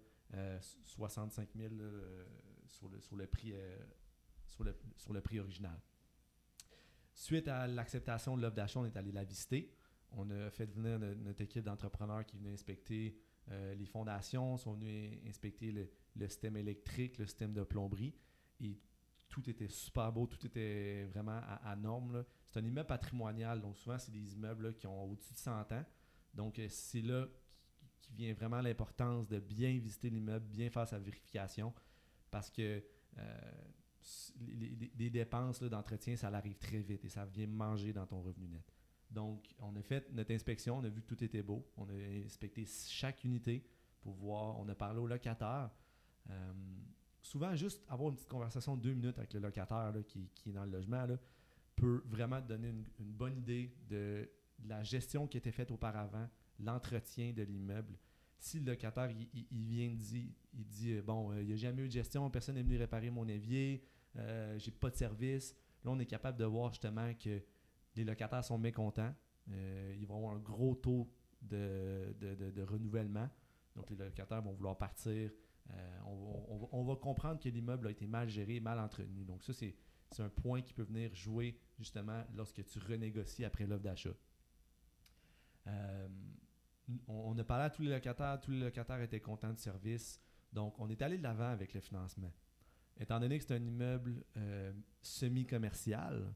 65 0.85 1.49
euh, 1.57 1.68
000 1.68 1.75
euh, 1.81 2.27
sur, 2.66 2.88
le, 2.88 3.01
sur, 3.01 3.16
le 3.16 3.27
prix, 3.27 3.53
euh, 3.55 3.77
sur, 4.46 4.64
le, 4.64 4.77
sur 4.96 5.12
le 5.12 5.20
prix 5.20 5.40
original. 5.40 5.81
Suite 7.14 7.49
à 7.49 7.66
l'acceptation 7.66 8.37
de 8.37 8.42
l'offre 8.42 8.57
d'achat, 8.57 8.81
on 8.81 8.87
est 8.87 8.96
allé 8.96 9.12
la 9.12 9.25
visiter. 9.25 9.73
On 10.12 10.31
a 10.31 10.51
fait 10.51 10.66
venir 10.66 10.99
notre, 10.99 11.40
équipe 11.40 11.64
d'entrepreneurs 11.64 12.25
qui 12.25 12.37
venait 12.37 12.53
inspecter 12.53 13.16
les 13.77 13.87
fondations, 13.87 14.57
sont 14.57 14.75
venus 14.75 15.18
inspecter 15.27 15.73
le, 15.73 16.29
système 16.29 16.57
électrique, 16.57 17.18
le 17.18 17.27
système 17.27 17.53
de 17.53 17.62
plomberie. 17.62 18.14
Et 18.61 18.79
tout 19.29 19.49
était 19.49 19.68
super 19.68 20.12
beau, 20.12 20.27
tout 20.27 20.44
était 20.46 21.05
vraiment 21.12 21.40
à, 21.64 21.77
norme. 21.77 22.25
C'est 22.46 22.59
un 22.61 22.64
immeuble 22.64 22.87
patrimonial, 22.87 23.61
donc 23.61 23.77
souvent, 23.77 23.99
c'est 23.99 24.12
des 24.12 24.35
immeubles 24.35 24.75
qui 24.75 24.87
ont 24.87 25.05
au-dessus 25.05 25.35
de 25.35 25.38
100 25.38 25.73
ans. 25.73 25.85
Donc, 26.35 26.61
c'est 26.68 27.03
là 27.03 27.27
vient 28.14 28.33
vraiment 28.35 28.61
l'importance 28.61 29.29
de 29.29 29.38
bien 29.38 29.79
visiter 29.79 30.11
l'immeuble, 30.11 30.46
bien 30.46 30.70
faire 30.70 30.87
sa 30.87 30.99
vérification, 30.99 31.73
parce 32.31 32.51
que 32.51 32.83
euh, 33.18 33.51
les, 34.99 35.11
dépenses 35.11 35.63
d'entretien, 35.63 36.17
ça 36.17 36.29
arrive 36.29 36.57
très 36.57 36.79
vite 36.79 37.05
et 37.05 37.09
ça 37.09 37.25
vient 37.25 37.47
manger 37.47 37.93
dans 37.93 38.07
ton 38.07 38.21
revenu 38.23 38.49
net. 38.49 38.65
Donc, 39.11 39.45
on 39.59 39.75
a 39.77 39.83
fait 39.83 40.11
notre 40.13 40.33
inspection, 40.33 40.79
on 40.79 40.85
a 40.85 40.89
vu 40.89 41.03
que 41.03 41.07
tout 41.07 41.23
était 41.25 41.43
beau, 41.43 41.67
on 41.77 41.89
a 41.89 42.25
inspecté 42.25 42.65
chaque 42.65 43.25
unité 43.25 43.65
pour 44.01 44.15
voir, 44.15 44.59
on 44.59 44.69
a 44.69 44.75
parlé 44.75 45.01
au 45.01 45.07
locataire. 45.07 45.71
Euh, 46.31 46.53
souvent, 47.21 47.55
juste 47.57 47.83
avoir 47.89 48.11
une 48.11 48.15
petite 48.15 48.29
conversation 48.29 48.77
de 48.77 48.83
deux 48.83 48.93
minutes 48.93 49.19
avec 49.19 49.35
le 49.35 49.41
locataire 49.41 49.93
qui, 50.07 50.31
est 50.47 50.53
dans 50.53 50.65
le 50.65 50.71
logement 50.71 51.07
peut 51.77 52.03
vraiment 52.07 52.41
te 52.41 52.49
donner 52.49 52.69
une, 52.69 52.85
bonne 53.13 53.39
idée 53.39 53.75
de, 53.89 54.29
la 54.67 54.83
gestion 54.83 55.27
qui 55.27 55.39
été 55.39 55.51
faite 55.51 55.71
auparavant, 55.71 56.29
l'entretien 56.59 57.33
de 57.33 57.43
l'immeuble. 57.43 57.97
Si 58.40 58.59
le 58.59 58.72
locataire, 58.72 59.11
il, 59.11 59.64
vient 59.66 59.90
dire, 59.90 60.24
il 60.55 60.64
dit, 60.64 60.92
euh, 60.94 61.03
bon, 61.03 61.31
euh, 61.31 61.42
il 61.42 61.48
n'y 61.48 61.53
a 61.53 61.57
jamais 61.57 61.83
eu 61.83 61.88
de 61.88 61.92
gestion, 61.92 62.31
personne 62.31 62.55
n'est 62.55 62.62
venu 62.62 62.79
réparer 62.79 63.11
mon 63.11 63.29
évier, 63.29 63.85
euh, 64.16 64.59
j'ai 64.59 64.70
pas 64.70 64.88
de 64.88 64.96
service, 64.96 65.55
là, 65.85 65.90
on 65.90 65.98
est 65.98 66.07
capable 66.07 66.38
de 66.38 66.46
voir 66.46 66.70
justement 66.70 67.12
que 67.14 67.42
les 67.96 68.05
locataires 68.05 68.42
sont 68.42 68.57
mécontents. 68.57 69.14
ils 69.46 70.07
vont 70.07 70.16
avoir 70.16 70.37
un 70.37 70.38
gros 70.38 70.74
taux 70.74 71.12
de, 71.42 72.62
renouvellement. 72.62 73.29
Donc, 73.76 73.90
les 73.90 73.96
locataires 73.96 74.40
vont 74.40 74.53
vouloir 74.53 74.79
partir. 74.79 75.31
on, 76.07 76.83
va, 76.85 76.96
comprendre 76.96 77.40
que 77.40 77.48
l'immeuble 77.50 77.88
a 77.88 77.90
été 77.90 78.07
mal 78.07 78.31
géré, 78.31 78.59
mal 78.59 78.79
entretenu. 78.79 79.24
Donc, 79.24 79.42
ça, 79.42 79.53
c'est 79.53 79.74
un 80.18 80.31
point 80.31 80.62
qui 80.62 80.72
peut 80.72 80.85
venir 80.85 81.14
jouer 81.14 81.59
justement 81.79 82.24
lorsque 82.35 82.64
tu 82.64 82.79
renégocies 82.79 83.44
après 83.44 83.66
l'offre 83.66 83.83
d'achat 83.83 84.14
on, 87.09 87.37
a 87.38 87.44
parlé 87.44 87.64
à 87.64 87.70
tous 87.70 87.83
les 87.83 87.90
locataires, 87.90 88.40
tous 88.40 88.50
les 88.50 88.61
locataires 88.61 89.00
étaient 89.00 89.20
contents 89.20 89.53
du 89.53 89.61
service. 89.61 90.20
Donc, 90.53 90.79
on 90.79 90.88
est 90.88 91.00
allé 91.03 91.18
de 91.18 91.22
l'avant 91.22 91.50
avec 91.50 91.74
le 91.74 91.81
financement. 91.81 92.33
Étant 92.98 93.20
donné 93.20 93.38
que 93.38 93.44
c'est 93.44 93.55
un 93.55 93.64
immeuble 93.64 94.24
euh, 94.37 94.72
semi-commercial, 95.00 96.35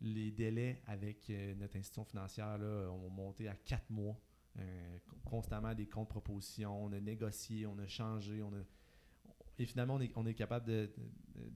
les 0.00 0.30
délais 0.30 0.82
avec 0.86 1.28
euh, 1.30 1.54
notre 1.54 1.76
institution 1.76 2.04
financière 2.04 2.58
ont 2.60 3.10
monté 3.10 3.48
à 3.48 3.54
quatre 3.54 3.90
mois. 3.90 4.18
Euh, 4.58 4.98
constamment 5.24 5.74
des 5.74 5.86
comptes 5.86 6.08
propositions, 6.08 6.84
on 6.84 6.92
a 6.92 7.00
négocié, 7.00 7.66
on 7.66 7.76
a 7.78 7.88
changé, 7.88 8.40
on 8.40 8.52
a, 8.52 8.62
et 9.58 9.66
finalement, 9.66 9.98
on 10.16 10.26
est, 10.26 10.34
capable 10.34 10.90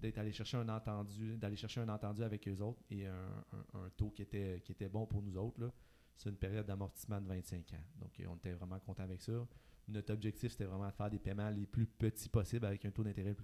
d'être 0.00 0.18
allé 0.18 0.32
chercher 0.32 0.56
un 0.56 0.68
entendu, 0.68 1.36
d'aller 1.36 1.56
chercher 1.56 1.80
un 1.80 1.88
entendu 1.88 2.22
avec 2.22 2.46
eux 2.48 2.60
autres 2.60 2.82
et 2.90 3.06
un, 3.06 3.90
taux 3.96 4.10
qui 4.10 4.22
était, 4.22 4.62
qui 4.64 4.72
était 4.72 4.88
bon 4.88 5.06
pour 5.06 5.22
nous 5.22 5.36
autres. 5.36 5.60
Là 5.60 5.72
c'est 6.18 6.30
une 6.30 6.36
période 6.36 6.66
d'amortissement 6.66 7.20
de 7.20 7.28
25 7.28 7.72
ans. 7.74 7.84
Donc, 8.00 8.10
on 8.28 8.34
était 8.36 8.52
vraiment 8.52 8.80
content 8.80 9.04
avec 9.04 9.22
ça. 9.22 9.46
Notre 9.86 10.12
objectif, 10.12 10.50
c'était 10.50 10.64
vraiment 10.64 10.88
de 10.88 10.92
faire 10.92 11.08
des 11.08 11.20
paiements 11.20 11.48
les 11.48 11.64
plus 11.64 11.86
petits 11.86 12.28
possibles 12.28 12.66
avec 12.66 12.84
un 12.84 12.90
taux 12.90 13.04
d'intérêt 13.04 13.36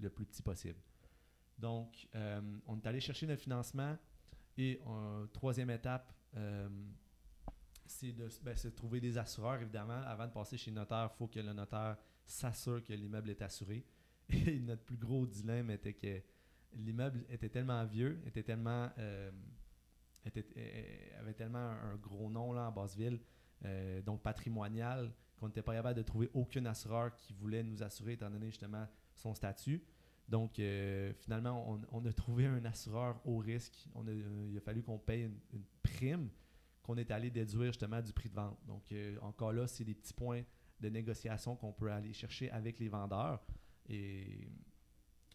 le, 0.00 0.10
plus 0.10 0.24
petit 0.24 0.40
possible. 0.40 0.78
Donc, 1.58 2.08
euh, 2.14 2.40
on 2.66 2.76
est 2.76 2.86
allé 2.86 3.00
chercher 3.00 3.26
notre 3.26 3.42
financement 3.42 3.98
et 4.56 4.80
euh, 4.86 5.26
troisième 5.26 5.70
étape, 5.70 6.14
euh, 6.36 6.68
ben, 6.68 8.54
c'est 8.54 8.68
de, 8.68 8.74
trouver 8.74 9.00
des 9.00 9.18
assureurs, 9.18 9.60
évidemment. 9.60 10.00
Avant 10.06 10.28
de 10.28 10.32
passer 10.32 10.56
chez 10.56 10.70
le 10.70 10.76
notaire, 10.76 11.10
il 11.12 11.16
faut 11.16 11.26
que 11.26 11.40
le 11.40 11.52
notaire 11.52 11.96
s'assure 12.24 12.82
que 12.84 12.92
l'immeuble 12.92 13.30
est 13.30 13.42
assuré. 13.42 13.84
Et 14.28 14.60
notre 14.60 14.84
plus 14.84 14.96
gros 14.96 15.26
dilemme 15.26 15.70
était 15.70 15.94
que 15.94 16.22
l'immeuble 16.74 17.24
était 17.28 17.48
tellement 17.48 17.84
vieux, 17.84 18.20
était 18.24 18.44
tellement 18.44 18.88
avait 20.26 21.34
tellement 21.34 21.58
un, 21.58 21.96
gros 21.96 22.30
nom 22.30 22.52
là, 22.52 22.68
en 22.68 22.72
Basseville, 22.72 23.20
euh, 23.64 24.02
donc 24.02 24.22
patrimonial, 24.22 25.12
qu'on 25.36 25.48
n'était 25.48 25.62
pas 25.62 25.74
capable 25.74 25.96
de 25.96 26.02
trouver 26.02 26.30
aucun 26.34 26.64
assureur 26.66 27.14
qui 27.16 27.32
voulait 27.32 27.62
nous 27.62 27.82
assurer, 27.82 28.12
étant 28.12 28.30
donné 28.30 28.46
justement 28.46 28.86
son 29.14 29.34
statut. 29.34 29.82
Donc, 30.28 30.58
euh, 30.58 31.12
finalement, 31.14 31.78
on, 31.92 32.04
a 32.06 32.12
trouvé 32.12 32.46
un 32.46 32.64
assureur 32.64 33.20
au 33.26 33.38
risque. 33.38 33.86
Euh, 33.96 34.48
il 34.50 34.56
a 34.56 34.60
fallu 34.60 34.82
qu'on 34.82 34.98
paye 34.98 35.24
une, 35.52 35.64
prime 35.82 36.30
qu'on 36.82 36.96
est 36.96 37.10
allé 37.10 37.30
déduire 37.30 37.66
justement 37.66 38.00
du 38.00 38.12
prix 38.12 38.28
de 38.28 38.34
vente. 38.34 38.58
Donc, 38.66 38.94
encore 39.22 39.52
là, 39.52 39.66
c'est 39.66 39.84
des 39.84 39.94
petits 39.94 40.14
points 40.14 40.42
de 40.80 40.88
négociation 40.88 41.56
qu'on 41.56 41.72
peut 41.72 41.90
aller 41.90 42.12
chercher 42.12 42.50
avec 42.50 42.78
les 42.78 42.88
vendeurs. 42.88 43.42
Et 43.88 44.48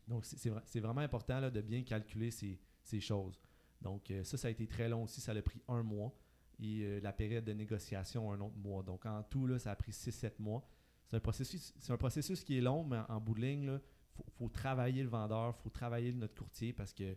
donc, 0.07 0.25
c'est 0.25 0.79
vraiment 0.79 1.01
important 1.01 1.49
de 1.49 1.61
bien 1.61 1.83
calculer 1.83 2.31
ces 2.31 2.99
choses. 2.99 3.39
Donc, 3.81 4.11
euh, 4.11 4.23
ça, 4.23 4.37
ça 4.37 4.47
a 4.47 4.51
été 4.51 4.67
très 4.67 4.89
long 4.89 5.03
aussi. 5.03 5.21
Ça 5.21 5.31
a 5.31 5.41
pris 5.41 5.61
un 5.67 5.83
mois. 5.83 6.13
Et 6.61 6.81
euh, 6.81 6.99
la 7.01 7.13
période 7.13 7.45
de 7.45 7.53
négociation, 7.53 8.31
un 8.31 8.39
autre 8.41 8.57
mois. 8.57 8.83
Donc, 8.83 9.05
en 9.05 9.23
tout, 9.23 9.47
là, 9.47 9.59
ça 9.59 9.71
a 9.71 9.75
pris 9.75 9.91
6-7 9.91 10.33
mois. 10.39 10.67
C'est 11.07 11.15
un, 11.15 11.21
processus, 11.21 11.73
un 11.89 11.97
processus 11.97 12.43
qui 12.43 12.57
est 12.57 12.61
long, 12.61 12.83
mais 12.83 12.99
en, 13.07 13.19
bout 13.19 13.33
de 13.33 13.41
ligne, 13.41 13.79
il 14.17 14.33
faut, 14.33 14.49
travailler 14.49 15.01
le 15.01 15.09
vendeur, 15.09 15.55
il 15.57 15.63
faut 15.63 15.69
travailler 15.69 16.11
notre 16.11 16.35
courtier 16.35 16.73
parce 16.73 16.93
que 16.93 17.15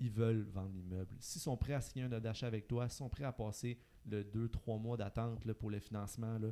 ils 0.00 0.10
veulent 0.10 0.46
vendre 0.50 0.72
l'immeuble. 0.72 1.16
S'ils 1.20 1.40
sont 1.40 1.56
prêts 1.56 1.72
à 1.72 1.80
signer 1.80 2.04
un 2.04 2.12
ordre 2.12 2.24
d'achat 2.24 2.46
avec 2.46 2.68
toi, 2.68 2.88
s'ils 2.88 2.98
sont 2.98 3.08
prêts 3.08 3.24
à 3.24 3.32
passer 3.32 3.78
le 4.06 4.22
2-3 4.22 4.80
mois 4.80 4.96
d'attente 4.96 5.40
pour 5.54 5.70
le 5.70 5.78
financement, 5.78 6.38
là, 6.38 6.50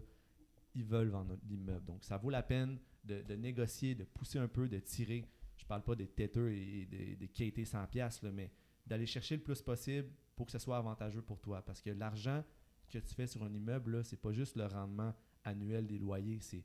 ils 0.74 0.84
veulent 0.84 1.08
vendre 1.08 1.36
l'immeuble. 1.48 1.84
Donc, 1.84 2.04
ça 2.04 2.16
vaut 2.16 2.30
la 2.30 2.42
peine 2.42 2.78
de, 3.04 3.34
négocier, 3.34 3.94
de 3.94 4.04
pousser 4.04 4.38
un 4.38 4.48
peu, 4.48 4.68
de 4.68 4.78
tirer. 4.78 5.24
Je 5.56 5.66
parle 5.66 5.82
pas 5.82 5.94
des 5.94 6.06
têteux 6.08 6.52
et 6.52 6.86
des, 6.86 7.16
des 7.16 7.28
quêtés 7.28 7.64
100$, 7.64 8.30
mais 8.32 8.50
d'aller 8.87 9.07
chercher 9.07 9.37
le 9.37 9.42
plus 9.42 9.62
possible 9.62 10.11
pour 10.35 10.47
que 10.47 10.53
ce 10.53 10.59
soit 10.59 10.77
avantageux 10.77 11.23
pour 11.23 11.40
toi. 11.40 11.62
Parce 11.62 11.81
que 11.81 11.90
l'argent 11.90 12.45
que 12.88 12.99
tu 12.99 13.14
fais 13.14 13.27
sur 13.27 13.42
un 13.42 13.53
immeuble, 13.53 14.05
ce 14.05 14.14
n'est 14.14 14.21
pas 14.21 14.33
juste 14.33 14.57
le 14.57 14.66
rendement 14.66 15.14
annuel 15.45 15.87
des 15.87 15.99
loyers, 15.99 16.40
c'est 16.40 16.64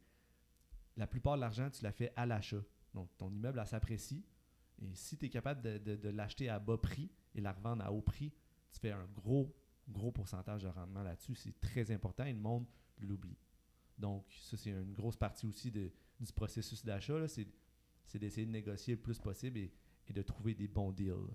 la 0.97 1.07
plupart 1.07 1.35
de 1.35 1.41
l'argent, 1.41 1.69
tu 1.69 1.83
l'as 1.83 1.91
fait 1.91 2.11
à 2.15 2.25
l'achat. 2.25 2.63
Donc, 2.93 3.09
ton 3.17 3.31
immeuble, 3.31 3.61
s'apprécie. 3.65 4.25
Et 4.81 4.93
si 4.95 5.17
tu 5.17 5.25
es 5.25 5.29
capable 5.29 5.61
de, 5.61 6.09
l'acheter 6.09 6.49
à 6.49 6.59
bas 6.59 6.77
prix 6.77 7.11
et 7.35 7.41
la 7.41 7.53
revendre 7.53 7.83
à 7.83 7.91
haut 7.91 8.01
prix, 8.01 8.33
tu 8.71 8.79
fais 8.79 8.91
un 8.91 9.05
gros, 9.15 9.55
gros 9.87 10.11
pourcentage 10.11 10.63
de 10.63 10.67
rendement 10.67 11.03
là-dessus. 11.03 11.35
C'est 11.35 11.59
très 11.59 11.91
important 11.91 12.25
et 12.25 12.33
le 12.33 12.39
monde 12.39 12.65
l'oublie. 12.99 13.37
Donc, 13.97 14.25
ça, 14.41 14.57
c'est 14.57 14.71
une 14.71 14.93
grosse 14.93 15.15
partie 15.15 15.45
aussi 15.45 15.71
de, 15.71 15.91
du 16.19 16.33
processus 16.33 16.83
d'achat. 16.83 17.27
C'est 17.27 18.19
d'essayer 18.19 18.45
de 18.45 18.51
négocier 18.51 18.95
le 18.95 19.01
plus 19.01 19.19
possible 19.19 19.59
et 19.59 19.71
de 20.13 20.21
trouver 20.21 20.55
des 20.55 20.67
bons 20.67 20.91
deals. 20.91 21.29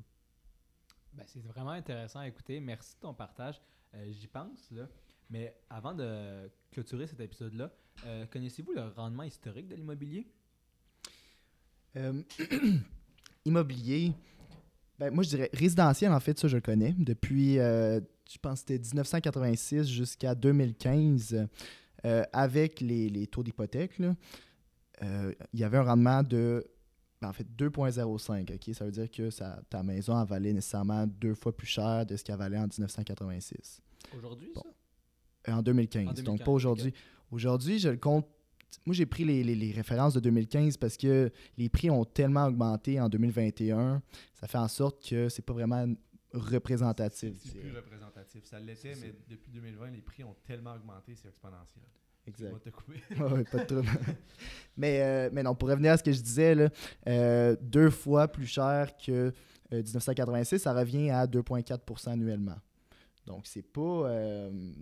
Ben, 1.15 1.25
c'est 1.27 1.45
vraiment 1.45 1.71
intéressant 1.71 2.21
à 2.21 2.29
écouter. 2.29 2.59
Merci 2.61 2.95
de 2.95 3.01
ton 3.01 3.15
partage. 3.15 3.61
Euh, 3.95 4.11
j'y 4.11 4.27
pense, 4.27 4.71
là. 4.71 4.89
Mais 5.31 5.55
avant 5.69 5.95
de 5.95 6.51
clôturer 6.71 7.07
cet 7.07 7.21
épisode-là, 7.21 7.71
euh, 8.07 8.27
connaissez-vous 8.27 8.73
le 8.73 8.89
rendement 8.89 9.23
historique 9.23 9.69
de 9.69 9.75
l'immobilier? 9.75 10.27
Euh, 11.97 12.23
immobilier, 13.45 14.13
ben, 14.99 15.13
moi 15.13 15.23
je 15.23 15.31
dirais 15.31 15.51
résidentiel, 15.53 16.13
en 16.13 16.21
fait, 16.21 16.39
ça 16.39 16.49
je 16.49 16.57
le 16.57 16.63
connais. 16.63 16.95
Depuis, 16.99 17.55
je 17.57 18.39
pense 18.41 18.61
c'était 18.61 18.79
1986 18.79 19.89
jusqu'à 19.89 20.35
2015, 20.35 21.47
avec 22.33 22.81
les, 22.81 23.09
les 23.09 23.27
taux 23.27 23.43
d'hypothèque, 23.43 24.01
il 25.01 25.37
y 25.55 25.65
avait 25.65 25.79
un 25.79 25.85
rendement 25.85 26.23
de 26.23 26.67
ben, 27.23 27.29
en 27.29 27.33
fait 27.33 27.47
2,05. 27.57 28.53
ok? 28.55 28.75
Ça 28.75 28.85
veut 28.85 28.91
dire 28.91 29.11
que 29.11 29.31
ça, 29.31 29.63
ta 29.71 29.83
maison 29.83 30.17
a 30.17 30.25
valé 30.25 30.53
nécessairement 30.53 31.07
deux 31.07 31.35
fois 31.35 31.57
plus 31.57 31.67
cher 31.69 32.05
de 32.05 32.17
ce 32.17 32.25
qu'elle 32.25 32.37
valait 32.37 32.59
en 32.59 32.67
1986. 32.67 33.81
Aujourd'hui, 34.17 34.51
Bon. 34.55 34.63
ça? 34.63 35.53
Euh, 35.53 35.55
En 35.57 35.63
2015, 35.63 36.03
En 36.03 36.07
donc 36.09 36.17
2015, 36.25 36.45
pas 36.45 36.51
aujourd'hui. 36.53 36.93
Aujourd'hui, 37.31 37.79
je 37.79 37.89
le 37.89 37.97
compte. 37.97 38.27
Moi, 38.87 38.95
j'ai 38.95 39.07
pris 39.07 39.25
les, 39.25 39.45
les- 39.45 39.55
les 39.55 39.71
références 39.73 40.15
de 40.15 40.21
2015 40.21 40.77
parce 40.77 40.97
que 40.97 41.31
les 41.59 41.69
prix 41.69 41.91
ont 41.91 42.05
tellement 42.05 42.47
augmenté 42.47 43.01
en 43.01 43.09
2021. 43.09 44.03
Ça 44.35 44.47
fait 44.49 44.59
en 44.59 44.69
sorte 44.69 45.07
que 45.09 45.29
c'est 45.29 45.43
pas 45.43 45.53
vraiment 45.53 45.87
représentatif. 46.33 47.35
C'est 47.45 47.59
plus 47.61 47.75
représentatif. 47.77 48.45
Ça 48.45 48.59
l'était, 48.59 48.95
mais 49.01 49.15
depuis 49.29 49.51
2020, 49.53 49.91
les 49.91 50.01
prix 50.01 50.25
ont 50.25 50.35
tellement 50.47 50.75
augmenté, 50.75 51.15
c'est 51.15 51.29
exponentiel. 51.29 51.85
Exact. 52.27 52.49
Je 52.51 52.55
vais 52.55 52.61
te 52.61 52.71
couper. 52.71 53.01
Ouais, 53.19 53.33
ouais, 53.33 53.45
pas 53.45 53.59
de 53.59 53.65
trouble. 53.65 53.89
mais, 54.77 55.01
euh, 55.03 55.31
mais 55.33 55.43
non, 55.43 55.55
pour 55.55 55.69
revenir 55.69 55.93
à 55.93 55.97
ce 55.97 56.03
que 56.03 56.13
je 56.13 56.21
disais, 56.21 56.55
là, 56.55 56.69
euh, 57.09 57.57
deux 57.61 57.91
fois 57.91 58.29
plus 58.29 58.47
cher 58.47 58.97
que 58.97 59.33
euh, 59.73 59.83
1986, 59.83 60.59
ça 60.61 60.73
revient 60.73 61.11
à 61.11 61.27
2,4% 61.27 62.11
annuellement. 62.11 62.59
Donc, 63.27 63.47
c'est 63.47 63.63
pas, 63.63 63.81
euh, 63.81 64.73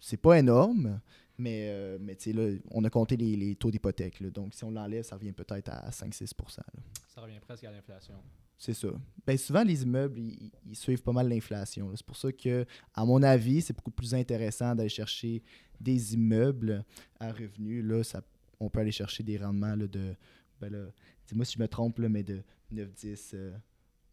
c'est 0.00 0.16
pas 0.16 0.38
énorme, 0.38 1.00
mais, 1.38 1.68
euh, 1.70 1.98
mais 2.00 2.14
tu 2.16 2.30
sais, 2.30 2.32
là, 2.32 2.56
on 2.70 2.84
a 2.84 2.90
compté 2.90 3.16
les, 3.16 3.36
les 3.36 3.56
taux 3.56 3.70
d'hypothèque. 3.70 4.20
là. 4.20 4.30
Donc, 4.30 4.54
si 4.54 4.64
on 4.64 4.70
l'enlève, 4.70 5.04
ça 5.04 5.16
revient 5.16 5.32
peut-être 5.32 5.68
à 5.68 5.90
5-6 5.90 6.32
là. 6.58 6.64
Ça 7.08 7.20
revient 7.20 7.40
presque 7.40 7.64
à 7.64 7.70
l'inflation. 7.70 8.14
C'est 8.62 8.74
ça. 8.74 8.90
Ben, 9.26 9.36
souvent, 9.36 9.64
les 9.64 9.82
immeubles, 9.82 10.20
ils, 10.20 10.76
suivent 10.76 11.02
pas 11.02 11.10
mal 11.10 11.28
l'inflation. 11.28 11.90
C'est 11.96 12.06
pour 12.06 12.16
ça 12.16 12.30
que, 12.30 12.64
à 12.94 13.04
mon 13.04 13.20
avis, 13.24 13.60
c'est 13.60 13.74
beaucoup 13.74 13.90
plus 13.90 14.14
intéressant 14.14 14.72
d'aller 14.76 14.88
chercher 14.88 15.42
des 15.80 16.14
immeubles 16.14 16.84
à 17.18 17.32
revenus. 17.32 17.84
Là, 17.84 18.04
ça, 18.04 18.22
on 18.60 18.70
peut 18.70 18.78
aller 18.78 18.92
chercher 18.92 19.24
des 19.24 19.36
rendements 19.36 19.74
là, 19.74 19.88
de, 19.88 20.14
ben 20.60 20.92
dis-moi 21.26 21.44
si 21.44 21.54
je 21.54 21.58
me 21.58 21.66
trompe, 21.66 21.98
là, 21.98 22.08
mais 22.08 22.22
de 22.22 22.40
9, 22.70 22.92
10, 22.94 23.30
euh, 23.34 23.58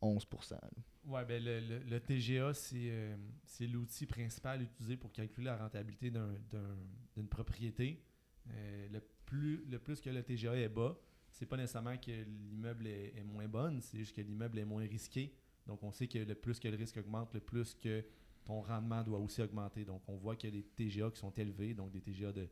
11 0.02 0.26
là. 0.50 0.60
Ouais, 1.06 1.26
ben 1.26 1.44
le, 1.44 1.60
le- 1.88 2.00
TGA, 2.00 2.52
c'est 2.56 2.90
euh, 2.90 3.16
c'est 3.46 3.68
l'outil 3.68 4.08
principal 4.08 4.64
utilisé 4.64 4.98
pour 4.98 5.12
calculer 5.12 5.46
la 5.46 5.58
rentabilité 5.58 6.10
d'un- 6.10 6.34
d'un- 6.50 6.78
d'une 7.16 7.28
propriété. 7.28 8.04
Euh, 8.50 8.88
le, 8.92 9.00
plus, 9.28 9.64
le 9.70 9.78
plus 9.78 10.02
que 10.02 10.10
le 10.10 10.24
TGA 10.24 10.56
est 10.56 10.70
bas, 10.70 10.98
c'est 11.32 11.46
pas 11.46 11.58
nécessairement 11.58 11.98
que 11.98 12.12
l'immeuble 12.12 12.88
est, 12.88 13.24
moins 13.24 13.48
bonne, 13.48 13.82
c'est 13.82 13.98
juste 13.98 14.16
que 14.16 14.22
l'immeuble 14.22 14.60
est 14.60 14.66
moins 14.66 14.86
risqué. 14.86 15.34
Donc, 15.68 15.84
on 15.84 15.92
sait 15.92 16.08
que 16.08 16.20
le 16.20 16.36
plus 16.36 16.60
que 16.60 16.68
le 16.68 16.76
risque 16.78 16.98
augmente, 16.98 17.34
le 17.34 17.40
plus 17.40 17.76
que 17.76 18.04
ton 18.44 18.62
rendement 18.62 19.04
doit 19.04 19.20
aussi 19.20 19.42
augmenter. 19.42 19.86
Donc, 19.86 20.02
on 20.08 20.16
voit 20.16 20.36
a 20.48 20.52
des 20.52 20.64
TGA 20.64 21.12
qui 21.12 21.20
sont 21.20 21.32
élevés, 21.32 21.74
donc 21.74 21.92
des 21.92 22.02
TGA 22.02 22.32
de 22.32 22.50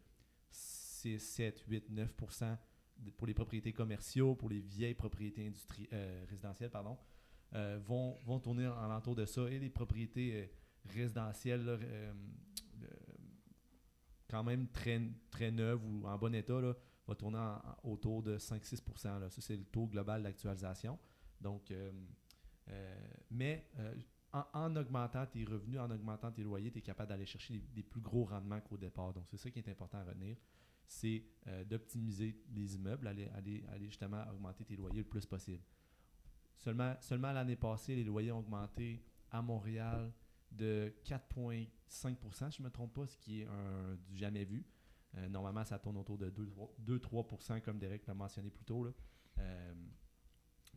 6, 0.51 1.19
7, 1.19 1.63
8, 1.67 1.89
9 1.89 2.13
de- 2.99 3.11
pour 3.11 3.27
les 3.27 3.33
propriétés 3.33 3.73
commerciaux, 3.73 4.35
pour 4.35 4.49
les 4.49 4.59
vieilles 4.59 4.93
propriétés 4.95 5.51
euh, 5.93 6.25
résidentielles, 6.29 6.71
pardon 6.71 6.97
euh, 7.53 7.79
vont, 7.83 8.17
vont 8.25 8.39
tourner 8.39 8.67
en 8.67 8.87
l'entour 8.87 9.15
de 9.15 9.25
ça. 9.25 9.49
Et 9.49 9.59
les 9.59 9.69
propriétés 9.69 10.33
euh, 10.33 10.45
résidentielles, 10.93 11.65
euh, 11.67 12.13
quand 14.29 14.43
même 14.43 14.67
très, 14.67 15.01
très 15.31 15.51
neuves 15.51 15.83
ou 15.85 16.05
en 16.07 16.17
bon 16.17 16.33
état, 16.35 16.59
là, 16.59 16.75
va 17.07 17.15
tourner 17.15 17.55
autour 17.83 18.21
de 18.21 18.37
5-6 18.37 19.19
là. 19.19 19.29
Ça, 19.29 19.41
c'est 19.41 19.55
le 19.55 19.65
taux 19.65 19.87
global 19.87 20.23
d'actualisation. 20.23 20.99
Donc, 21.39 21.71
euh, 21.71 21.91
euh, 22.69 23.07
mais 23.31 23.69
euh, 23.79 23.95
en, 24.33 24.43
en 24.53 24.75
augmentant 24.75 25.25
tes 25.25 25.45
revenus, 25.45 25.79
en 25.79 25.89
augmentant 25.89 26.31
tes 26.31 26.43
loyers, 26.43 26.71
tu 26.71 26.79
es 26.79 26.81
capable 26.81 27.09
d'aller 27.09 27.25
chercher 27.25 27.61
des, 27.73 27.83
plus 27.83 28.01
gros 28.01 28.25
rendements 28.25 28.59
qu'au 28.61 28.77
départ. 28.77 29.13
Donc, 29.13 29.25
c'est 29.27 29.37
ça 29.37 29.49
qui 29.49 29.59
est 29.59 29.69
important 29.69 29.99
à 29.99 30.03
retenir. 30.03 30.37
C'est 30.85 31.23
d'optimiser 31.65 32.41
les 32.55 32.75
immeubles, 32.75 33.07
aller, 33.07 33.27
aller, 33.35 33.65
aller 33.73 33.87
justement 33.87 34.23
augmenter 34.31 34.63
tes 34.63 34.77
loyers 34.77 34.99
le 34.99 35.03
plus 35.03 35.25
possible. 35.25 35.61
Seulement, 36.55 36.95
seulement 37.01 37.33
l'année 37.33 37.57
passée, 37.57 37.93
les 37.93 38.05
loyers 38.05 38.31
ont 38.31 38.39
augmenté 38.39 39.03
à 39.29 39.41
Montréal 39.41 40.13
de 40.49 40.93
4,5 41.05 41.67
si 41.89 42.07
je 42.57 42.61
ne 42.61 42.67
me 42.67 42.71
trompe 42.71 42.93
pas, 42.93 43.05
ce 43.05 43.17
qui 43.17 43.41
est 43.41 43.45
un, 43.45 43.95
du 44.07 44.15
jamais 44.15 44.45
vu. 44.45 44.65
Euh, 45.17 45.29
normalement, 45.29 45.65
ça 45.65 45.79
tourne 45.79 45.97
autour 45.97 46.17
de 46.17 46.31
2-3% 46.85 47.61
comme 47.61 47.79
Derek 47.79 48.05
l'a 48.07 48.13
mentionné 48.13 48.49
plus 48.49 48.65
tôt. 48.65 48.83
là. 48.83 48.91
Euh, 49.39 49.73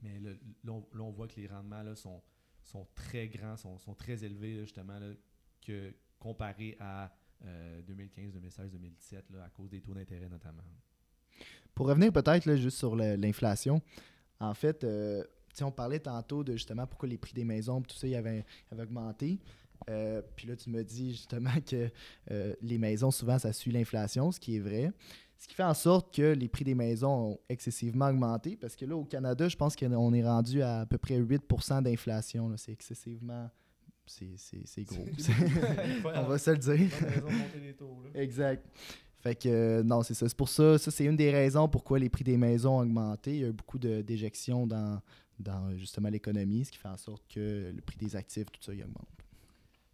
mais 0.02 0.18
là, 0.18 0.72
on, 0.98 1.10
voit 1.10 1.28
que 1.28 1.38
les 1.38 1.46
rendements 1.46 1.82
là, 1.82 1.94
sont, 1.94 2.22
sont 2.62 2.86
très 2.94 3.28
grands, 3.28 3.56
sont, 3.56 3.78
sont 3.78 3.94
très 3.94 4.24
élevés, 4.24 4.60
justement, 4.60 4.98
là, 4.98 5.12
que 5.60 5.94
comparé 6.18 6.76
à 6.80 7.12
euh, 7.44 7.82
2015, 7.82 8.32
2016, 8.32 8.70
2017, 8.70 9.30
là, 9.30 9.44
à 9.44 9.50
cause 9.50 9.70
des 9.70 9.80
taux 9.80 9.94
d'intérêt 9.94 10.28
notamment. 10.28 10.62
Pour 11.74 11.86
revenir 11.86 12.12
peut-être 12.12 12.54
juste 12.56 12.78
sur 12.78 12.96
l'inflation, 12.96 13.80
en 14.38 14.54
fait, 14.54 14.84
euh, 14.84 15.24
on 15.62 15.70
parlait 15.70 16.00
tantôt 16.00 16.44
de 16.44 16.52
justement 16.52 16.86
pourquoi 16.86 17.08
les 17.08 17.18
prix 17.18 17.32
des 17.32 17.44
maisons, 17.44 17.80
tout 17.82 17.96
ça, 17.96 18.06
il 18.06 18.14
avait, 18.14 18.44
avait 18.70 18.82
augmenté. 18.82 19.38
Euh, 19.88 20.22
puis 20.36 20.46
là, 20.46 20.56
tu 20.56 20.70
me 20.70 20.82
dis 20.84 21.12
justement 21.12 21.50
que 21.66 21.90
euh, 22.30 22.54
les 22.60 22.78
maisons, 22.78 23.10
souvent, 23.10 23.38
ça 23.38 23.52
suit 23.52 23.72
l'inflation, 23.72 24.30
ce 24.32 24.40
qui 24.40 24.56
est 24.56 24.60
vrai. 24.60 24.92
Ce 25.38 25.48
qui 25.48 25.54
fait 25.54 25.64
en 25.64 25.74
sorte 25.74 26.14
que 26.14 26.34
les 26.34 26.48
prix 26.48 26.64
des 26.64 26.74
maisons 26.74 27.30
ont 27.32 27.38
excessivement 27.48 28.08
augmenté 28.08 28.56
parce 28.56 28.76
que 28.76 28.84
là, 28.84 28.94
au 28.94 29.04
Canada, 29.04 29.48
je 29.48 29.56
pense 29.56 29.74
qu'on 29.74 30.12
est 30.12 30.22
rendu 30.22 30.60
à 30.60 30.80
à 30.80 30.86
peu 30.86 30.98
près 30.98 31.16
8 31.16 31.42
d'inflation. 31.82 32.54
C'est 32.58 32.72
excessivement. 32.72 33.48
C'est 34.04 34.84
gros. 34.84 35.06
on 36.14 36.22
va 36.24 36.36
se 36.36 36.50
le 36.50 36.58
dire. 36.58 36.90
Exact. 38.14 38.66
Fait 39.20 39.34
que 39.34 39.48
euh, 39.48 39.82
non, 39.82 40.02
c'est 40.02 40.14
ça. 40.14 40.28
C'est 40.28 40.36
pour 40.36 40.48
ça, 40.48 40.78
ça 40.78 40.90
c'est 40.90 41.04
une 41.04 41.16
des 41.16 41.30
raisons 41.30 41.68
pourquoi 41.68 41.98
les 41.98 42.08
prix 42.08 42.24
des 42.24 42.36
maisons 42.36 42.78
ont 42.78 42.82
augmenté. 42.82 43.30
Il 43.32 43.40
y 43.40 43.44
a 43.44 43.48
eu 43.48 43.52
beaucoup 43.52 43.78
de- 43.78 44.02
d'éjections 44.02 44.66
dans, 44.66 45.00
dans 45.38 45.74
justement 45.76 46.08
l'économie, 46.08 46.64
ce 46.64 46.70
qui 46.72 46.78
fait 46.78 46.88
en 46.88 46.96
sorte 46.96 47.22
que 47.32 47.70
le 47.74 47.80
prix 47.82 47.96
des 47.98 48.16
actifs, 48.16 48.50
tout 48.50 48.62
ça, 48.62 48.72
il 48.74 48.82
augmente. 48.82 49.08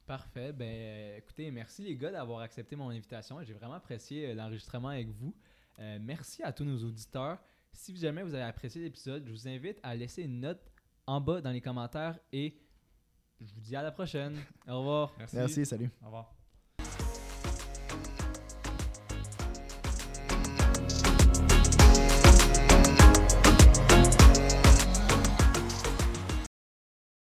Parfait. 0.07 0.53
Ben, 0.53 0.69
euh, 0.69 1.19
écoutez, 1.19 1.51
merci 1.51 1.83
les 1.83 1.97
gars 1.97 2.13
d'avoir 2.13 2.41
accepté 2.41 2.77
mon 2.77 2.91
invitation. 2.91 3.43
J'ai 3.43 3.55
vraiment 3.55 3.75
apprécié 3.75 4.31
euh, 4.31 4.35
l'enregistrement 4.35 4.89
avec 4.89 5.09
vous. 5.09 5.35
Euh, 5.81 5.99
merci 6.01 6.45
à 6.45 6.53
tous 6.53 6.65
nos 6.65 6.79
auditeurs. 6.79 7.39
Si 7.73 7.95
jamais 7.97 8.23
vous 8.23 8.33
avez 8.33 8.45
apprécié 8.45 8.81
l'épisode, 8.81 9.25
je 9.27 9.33
vous 9.33 9.49
invite 9.49 9.81
à 9.83 9.97
laisser 9.97 10.23
une 10.23 10.41
note 10.41 10.63
en 11.07 11.21
bas 11.21 11.41
dans 11.41 11.51
les 11.51 11.61
commentaires 11.61 12.19
et 12.33 12.57
je 13.41 13.53
vous 13.53 13.61
dis 13.61 13.75
à 13.75 13.83
la 13.83 13.91
prochaine. 13.91 14.37
Au 14.69 14.79
revoir. 14.79 15.13
Merci. 15.19 15.37
Merci, 15.37 15.67
salut. 15.67 15.91
Au 16.01 16.07
revoir. 16.07 16.36